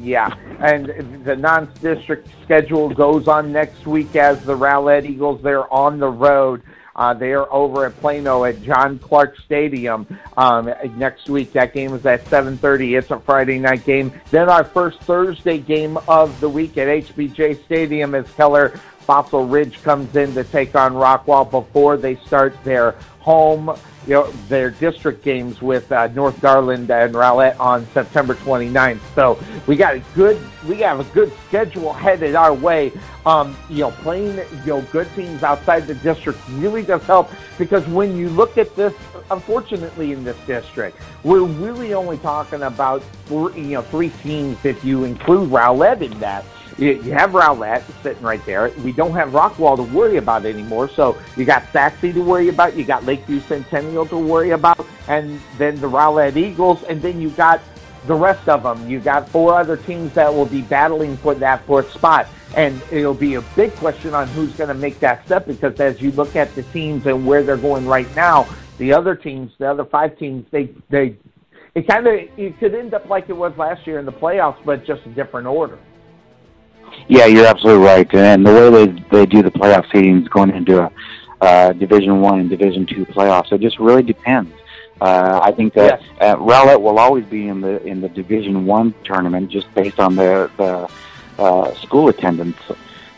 [0.00, 5.42] Yeah, and the non-district schedule goes on next week as the Rowlett Eagles.
[5.42, 6.62] They're on the road.
[6.94, 10.04] Uh, they are over at Plano at John Clark Stadium
[10.36, 11.52] um, next week.
[11.52, 12.98] That game is at 7:30.
[12.98, 14.12] It's a Friday night game.
[14.30, 19.82] Then our first Thursday game of the week at HBJ Stadium is Keller Fossil Ridge
[19.82, 22.90] comes in to take on Rockwall before they start their
[23.20, 23.74] home,
[24.06, 29.00] you know, their district games with uh, North Garland and Rowlett on September 29th.
[29.14, 30.38] So we got a good,
[30.68, 32.92] we have a good schedule headed our way.
[33.24, 37.86] Um, you know, playing you know good teams outside the district really does help because
[37.88, 38.92] when you look at this,
[39.30, 44.84] unfortunately, in this district, we're really only talking about four, you know three teams if
[44.84, 46.44] you include Rowlett in that.
[46.76, 48.70] You, you have Rowlett sitting right there.
[48.84, 50.88] We don't have Rockwall to worry about anymore.
[50.88, 52.76] So you got Sachse to worry about.
[52.76, 57.30] You got Lakeview Centennial to worry about, and then the Rowlett Eagles, and then you
[57.30, 57.60] got
[58.06, 58.88] the rest of them.
[58.88, 63.14] You got four other teams that will be battling for that fourth spot, and it'll
[63.14, 65.46] be a big question on who's going to make that step.
[65.46, 68.46] Because as you look at the teams and where they're going right now,
[68.78, 71.16] the other teams, the other five teams, they they
[71.74, 74.64] it kind of it could end up like it was last year in the playoffs,
[74.64, 75.78] but just a different order.
[77.06, 78.12] Yeah, you're absolutely right.
[78.14, 80.92] And the way they they do the playoff seedings going into a
[81.40, 84.52] uh, Division One and Division Two playoffs, it just really depends.
[85.00, 88.94] Uh, I think that uh, Rowlett will always be in the in the Division One
[89.04, 90.90] tournament just based on the the
[91.42, 92.58] uh, school attendance.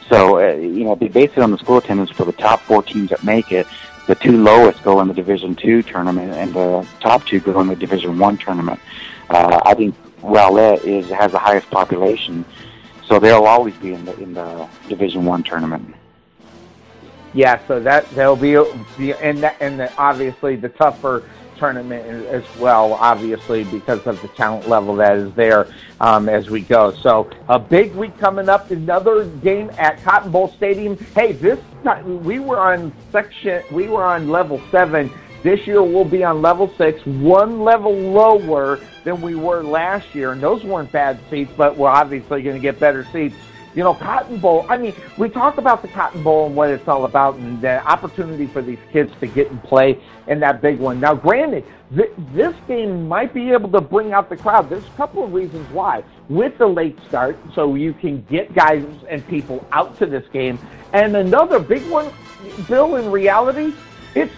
[0.08, 2.82] So uh, you know, they base it on the school attendance for the top four
[2.82, 3.66] teams that make it.
[4.06, 7.68] The two lowest go in the Division Two tournament, and the top two go in
[7.68, 8.80] the Division One tournament.
[9.30, 12.44] Uh, I think Rowlett is has the highest population,
[13.10, 15.94] so they'll always be in the in the Division One tournament.
[17.34, 18.56] Yeah, so that there'll be,
[18.96, 21.24] be and that, and the, obviously the tougher
[21.58, 25.66] tournament as well, obviously, because of the talent level that is there
[26.00, 26.92] um, as we go.
[27.02, 28.70] So a big week coming up.
[28.70, 30.96] Another game at Cotton Bowl Stadium.
[31.14, 33.62] Hey, this time we were on section.
[33.72, 35.12] We were on level seven.
[35.42, 40.32] This year we'll be on level six, one level lower than we were last year,
[40.32, 43.34] and those weren't bad seats, but we're obviously going to get better seats
[43.74, 46.88] you know, Cotton Bowl, I mean, we talk about the Cotton Bowl and what it's
[46.88, 50.78] all about and the opportunity for these kids to get and play in that big
[50.78, 50.98] one.
[50.98, 51.64] Now, granted,
[51.94, 54.68] th- this game might be able to bring out the crowd.
[54.68, 56.02] There's a couple of reasons why.
[56.28, 60.58] With the late start, so you can get guys and people out to this game.
[60.92, 62.12] And another big one,
[62.66, 63.72] Bill, in reality,
[64.14, 64.32] it's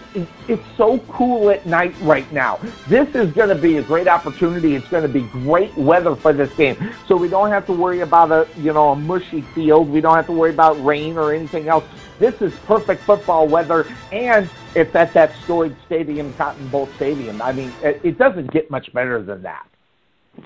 [0.47, 2.59] it's so cool at night right now.
[2.87, 4.75] This is going to be a great opportunity.
[4.75, 8.01] It's going to be great weather for this game, so we don't have to worry
[8.01, 9.89] about a you know a mushy field.
[9.89, 11.83] We don't have to worry about rain or anything else.
[12.19, 17.41] This is perfect football weather, and it's at that storied stadium, Cotton Bowl Stadium.
[17.41, 19.67] I mean, it, it doesn't get much better than that.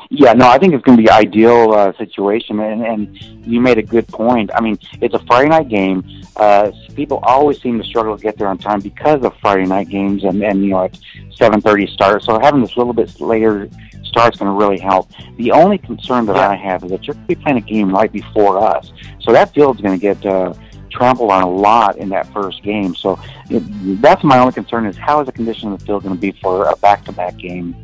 [0.10, 3.78] Yeah, no, I think it's going to be ideal uh, situation, and, and you made
[3.78, 4.52] a good point.
[4.54, 6.04] I mean, it's a Friday night game.
[6.36, 9.90] Uh, people always seem to struggle to get there on time because of Friday night
[9.90, 11.00] games, and, and you know, it's
[11.36, 12.24] seven thirty start.
[12.24, 13.70] So having this little bit later
[14.04, 15.10] start is going to really help.
[15.38, 16.36] The only concern that.
[16.38, 19.32] I have is that you're going to be playing a game right before us, so
[19.32, 20.26] that field's going to get.
[20.26, 20.54] Uh,
[20.90, 22.96] trampled on a lot in that first game.
[22.96, 23.20] So
[23.50, 23.62] it,
[24.02, 26.32] that's my only concern is how is the condition of the field going to be
[26.42, 27.76] for a back-to-back game?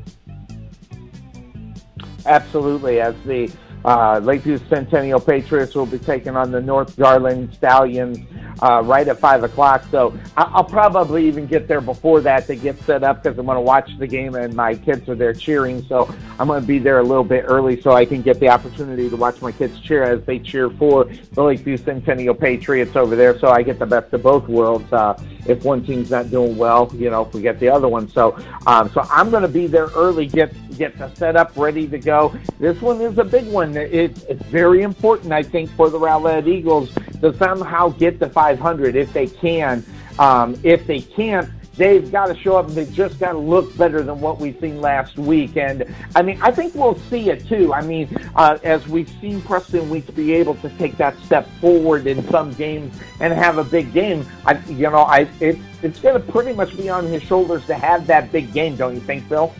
[2.25, 3.51] Absolutely, as the
[3.85, 8.19] uh, Lakeview Centennial Patriots will be taking on the North Garland Stallions
[8.61, 9.83] uh, right at 5 o'clock.
[9.91, 13.57] So I'll probably even get there before that to get set up because I'm going
[13.57, 15.83] to watch the game and my kids are there cheering.
[15.87, 18.49] So I'm going to be there a little bit early so I can get the
[18.49, 23.15] opportunity to watch my kids cheer as they cheer for the Lakeview Centennial Patriots over
[23.15, 23.37] there.
[23.39, 24.91] So I get the best of both worlds.
[24.91, 28.07] Uh, if one team's not doing well, you know, if we get the other one.
[28.09, 31.99] So, um, so I'm going to be there early, get get the setup ready to
[31.99, 32.33] go.
[32.59, 33.72] This one is a big one.
[33.77, 38.95] It's it's very important, I think, for the Rowlett Eagles to somehow get to 500
[38.95, 39.85] if they can.
[40.19, 43.75] Um, if they can't, they've got to show up and they just got to look
[43.77, 45.57] better than what we've seen last week.
[45.57, 45.85] And
[46.15, 47.73] I mean, I think we'll see it too.
[47.73, 52.07] I mean, uh, as we've seen Preston Weeks be able to take that step forward
[52.07, 56.21] in some games and have a big game, I, you know, I it, it's going
[56.21, 59.27] to pretty much be on his shoulders to have that big game, don't you think,
[59.27, 59.53] Phil?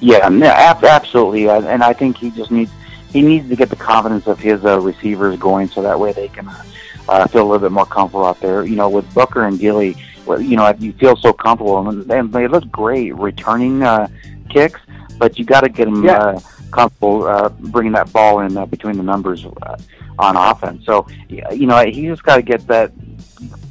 [0.00, 0.28] Yeah,
[0.82, 2.70] absolutely, and I think he just needs
[3.16, 6.28] he needs to get the confidence of his uh, receivers going, so that way they
[6.28, 6.46] can
[7.08, 8.62] uh, feel a little bit more comfortable out there.
[8.66, 9.96] You know, with Booker and Gilly,
[10.28, 14.08] you know, you feel so comfortable, and, and they look great returning uh,
[14.50, 14.80] kicks,
[15.16, 16.18] but you got to get them yeah.
[16.18, 16.40] uh,
[16.72, 19.78] comfortable uh, bringing that ball in uh, between the numbers uh,
[20.18, 20.84] on offense.
[20.84, 22.92] So, you know, he just got to get that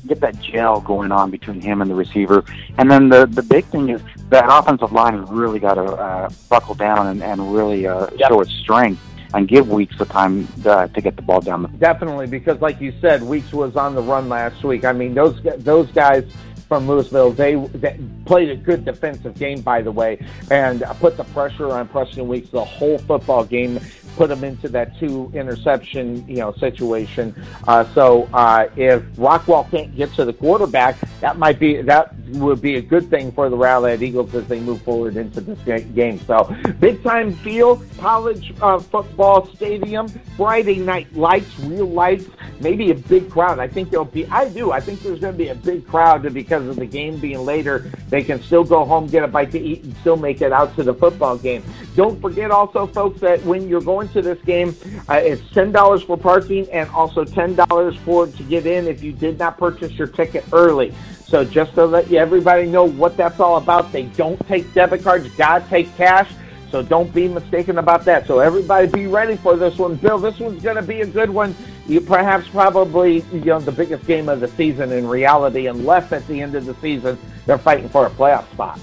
[0.08, 2.44] get that gel going on between him and the receiver.
[2.80, 6.30] And then the the big thing is that offensive line has really got to uh,
[6.50, 8.30] buckle down and, and really uh, yep.
[8.30, 9.02] show its strength
[9.34, 12.80] and give Weeks the time uh, to get the ball down the Definitely, because like
[12.80, 14.86] you said, Weeks was on the run last week.
[14.86, 16.24] I mean, those those guys
[16.68, 17.36] from Lewisville.
[17.36, 20.20] They, they, played a good defensive game, by the way,
[20.50, 23.80] and put the pressure on Preston Weeks the whole football game
[24.16, 27.36] put them into that two interception, you know, situation.
[27.68, 32.62] Uh, so uh, if Rockwall can't get to the quarterback, that might be that would
[32.62, 35.60] be a good thing for the Rowlett Eagles as they move forward into this
[35.94, 36.20] game.
[36.22, 42.26] So big time feel, college uh, football stadium, Friday night lights, real lights,
[42.60, 43.60] maybe a big crowd.
[43.60, 44.26] I think there'll be.
[44.28, 44.72] I do.
[44.72, 47.46] I think there's going to be a big crowd to because of the game being
[47.46, 47.92] later.
[48.10, 50.76] They can still go home, get a bite to eat, and still make it out
[50.76, 51.64] to the football game.
[51.96, 54.76] Don't forget also, folks, that when you're going to this game,
[55.10, 59.04] uh, it's ten dollars for parking and also ten dollars for to get in if
[59.04, 60.94] you did not purchase your ticket early.
[61.28, 65.04] So just to let you, everybody know what that's all about, they don't take debit
[65.04, 65.28] cards.
[65.36, 66.32] God take cash.
[66.72, 68.28] So don't be mistaken about that.
[68.28, 69.96] So everybody be ready for this one.
[69.96, 71.56] Bill, this one's going to be a good one.
[71.88, 76.28] You perhaps probably you know the biggest game of the season in reality, unless at
[76.28, 78.80] the end of the season they're fighting for a playoff spot.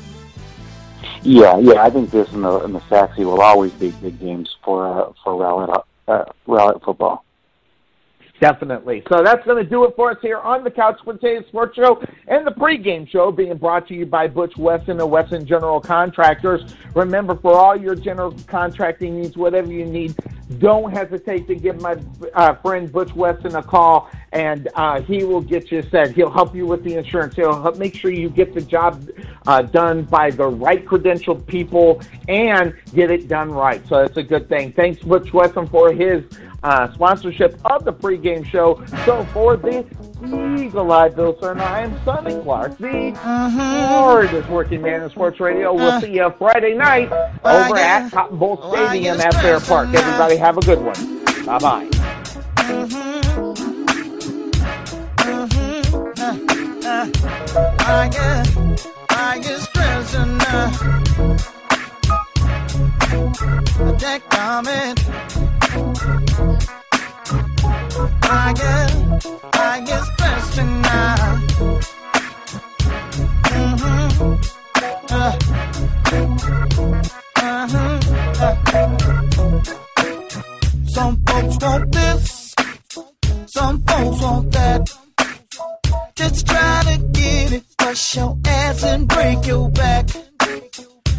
[1.23, 4.57] Yeah, yeah, I think this and the and the Sachse will always be big games
[4.65, 7.25] for uh, for Rowlett uh, Rowlett football.
[8.43, 9.05] Definitely.
[9.09, 12.03] So that's going to do it for us here on the Couch Potato Sports Show
[12.27, 16.75] and the pregame show being brought to you by Butch Wesson and Wesson General Contractors.
[16.97, 20.17] Remember, for all your general contracting needs, whatever you need,
[20.59, 21.97] don't hesitate to give my
[22.35, 26.11] uh, friend Butch Wesson a call, and uh, he will get you set.
[26.11, 27.37] He'll help you with the insurance.
[27.37, 29.09] He'll help make sure you get the job
[29.47, 33.87] uh, done by the right credentialed people and get it done right.
[33.87, 34.73] So that's a good thing.
[34.73, 36.25] Thanks, Butch Wesson, for his
[36.63, 38.85] uh, sponsorship of the pregame show.
[39.05, 39.85] So for the
[40.61, 45.75] Eagle Eye Bill Serna, I am Sonny Clark, the hardest working man in sports radio.
[45.75, 47.11] We'll see you Friday night
[47.45, 49.89] over at Cotton Bowl Stadium at Fair Park.
[49.95, 51.25] Everybody have a good one.
[51.45, 51.89] Bye bye.
[57.85, 58.09] I
[65.29, 65.52] get,
[68.35, 68.91] I get.
[69.55, 70.03] I get.
[73.53, 74.35] Mm-hmm.
[75.11, 75.37] Uh,
[77.37, 78.01] uh-huh.
[80.87, 82.55] Some folks want this,
[83.47, 84.91] some folks want that.
[86.15, 90.09] Just try to get it, push your ass and break your back.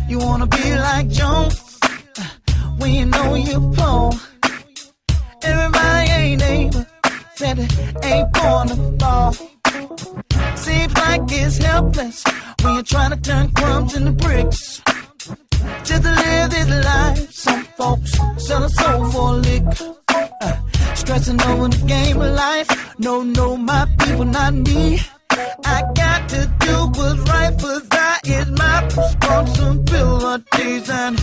[0.07, 1.79] You wanna be like Jones
[2.77, 4.11] when you know you're poor.
[5.43, 5.92] Everybody
[7.43, 7.59] said
[8.03, 9.31] ain't born to fall.
[10.55, 12.23] Seems like it's helpless
[12.61, 14.81] when you're trying to turn crumbs into bricks.
[15.87, 19.63] Just to live this life, some folks sell a soul for a lick.
[20.09, 20.55] Uh,
[20.95, 22.69] stressing over the game of life.
[22.99, 24.99] No, no, my people, not me.
[25.75, 30.89] I got to do what's right, but that is my responsibilities.
[30.89, 31.15] And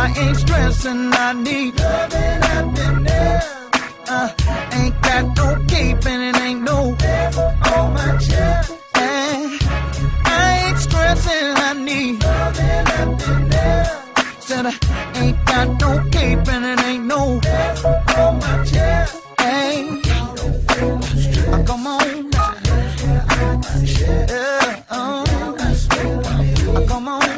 [0.00, 3.61] I ain't stressing, I need loving happiness.
[4.14, 4.28] Uh,
[4.72, 6.94] ain't got no cape and it ain't no
[7.72, 8.70] on my chest.
[8.94, 9.58] And
[10.26, 13.88] I ain't stressing, I need loving happiness.
[14.44, 14.74] Said I
[15.14, 17.40] ain't got no cape and it ain't no
[18.18, 19.18] on my chest.
[19.40, 20.02] Hey,
[20.68, 22.30] uh, come on.
[23.82, 25.24] Yeah, uh,
[26.74, 27.32] uh, come on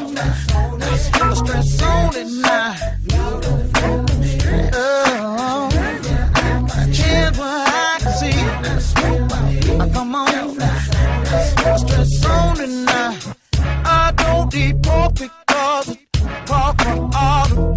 [1.35, 3.03] stress on it now.
[12.65, 13.19] It now.
[13.85, 16.03] I don't eat pork because it's
[16.47, 17.74] pork from all the.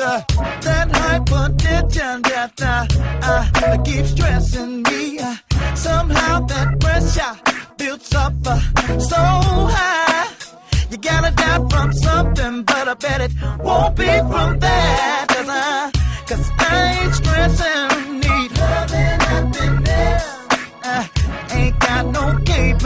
[0.00, 0.22] Uh,
[0.60, 5.18] that hypertension that I, uh, keeps stressing me.
[5.18, 5.34] Uh,
[5.74, 7.34] somehow that pressure
[7.76, 8.60] builds up uh,
[9.00, 10.30] so high.
[10.90, 15.26] You gotta die from something, but I bet it won't be from that.
[15.28, 15.90] Cause I,
[16.28, 20.22] cause I ain't stressing, need loving happiness.
[20.84, 21.06] Uh,
[21.50, 22.84] ain't got no cape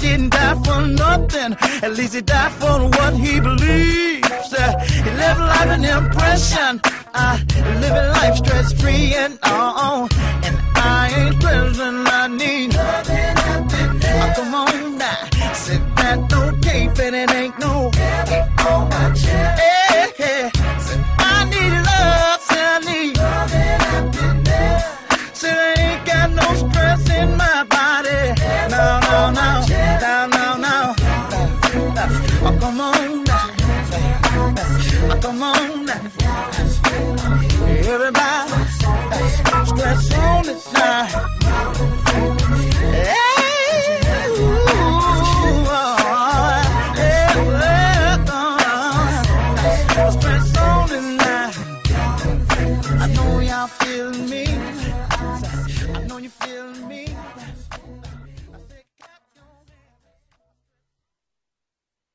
[0.00, 0.37] Mm-hmm.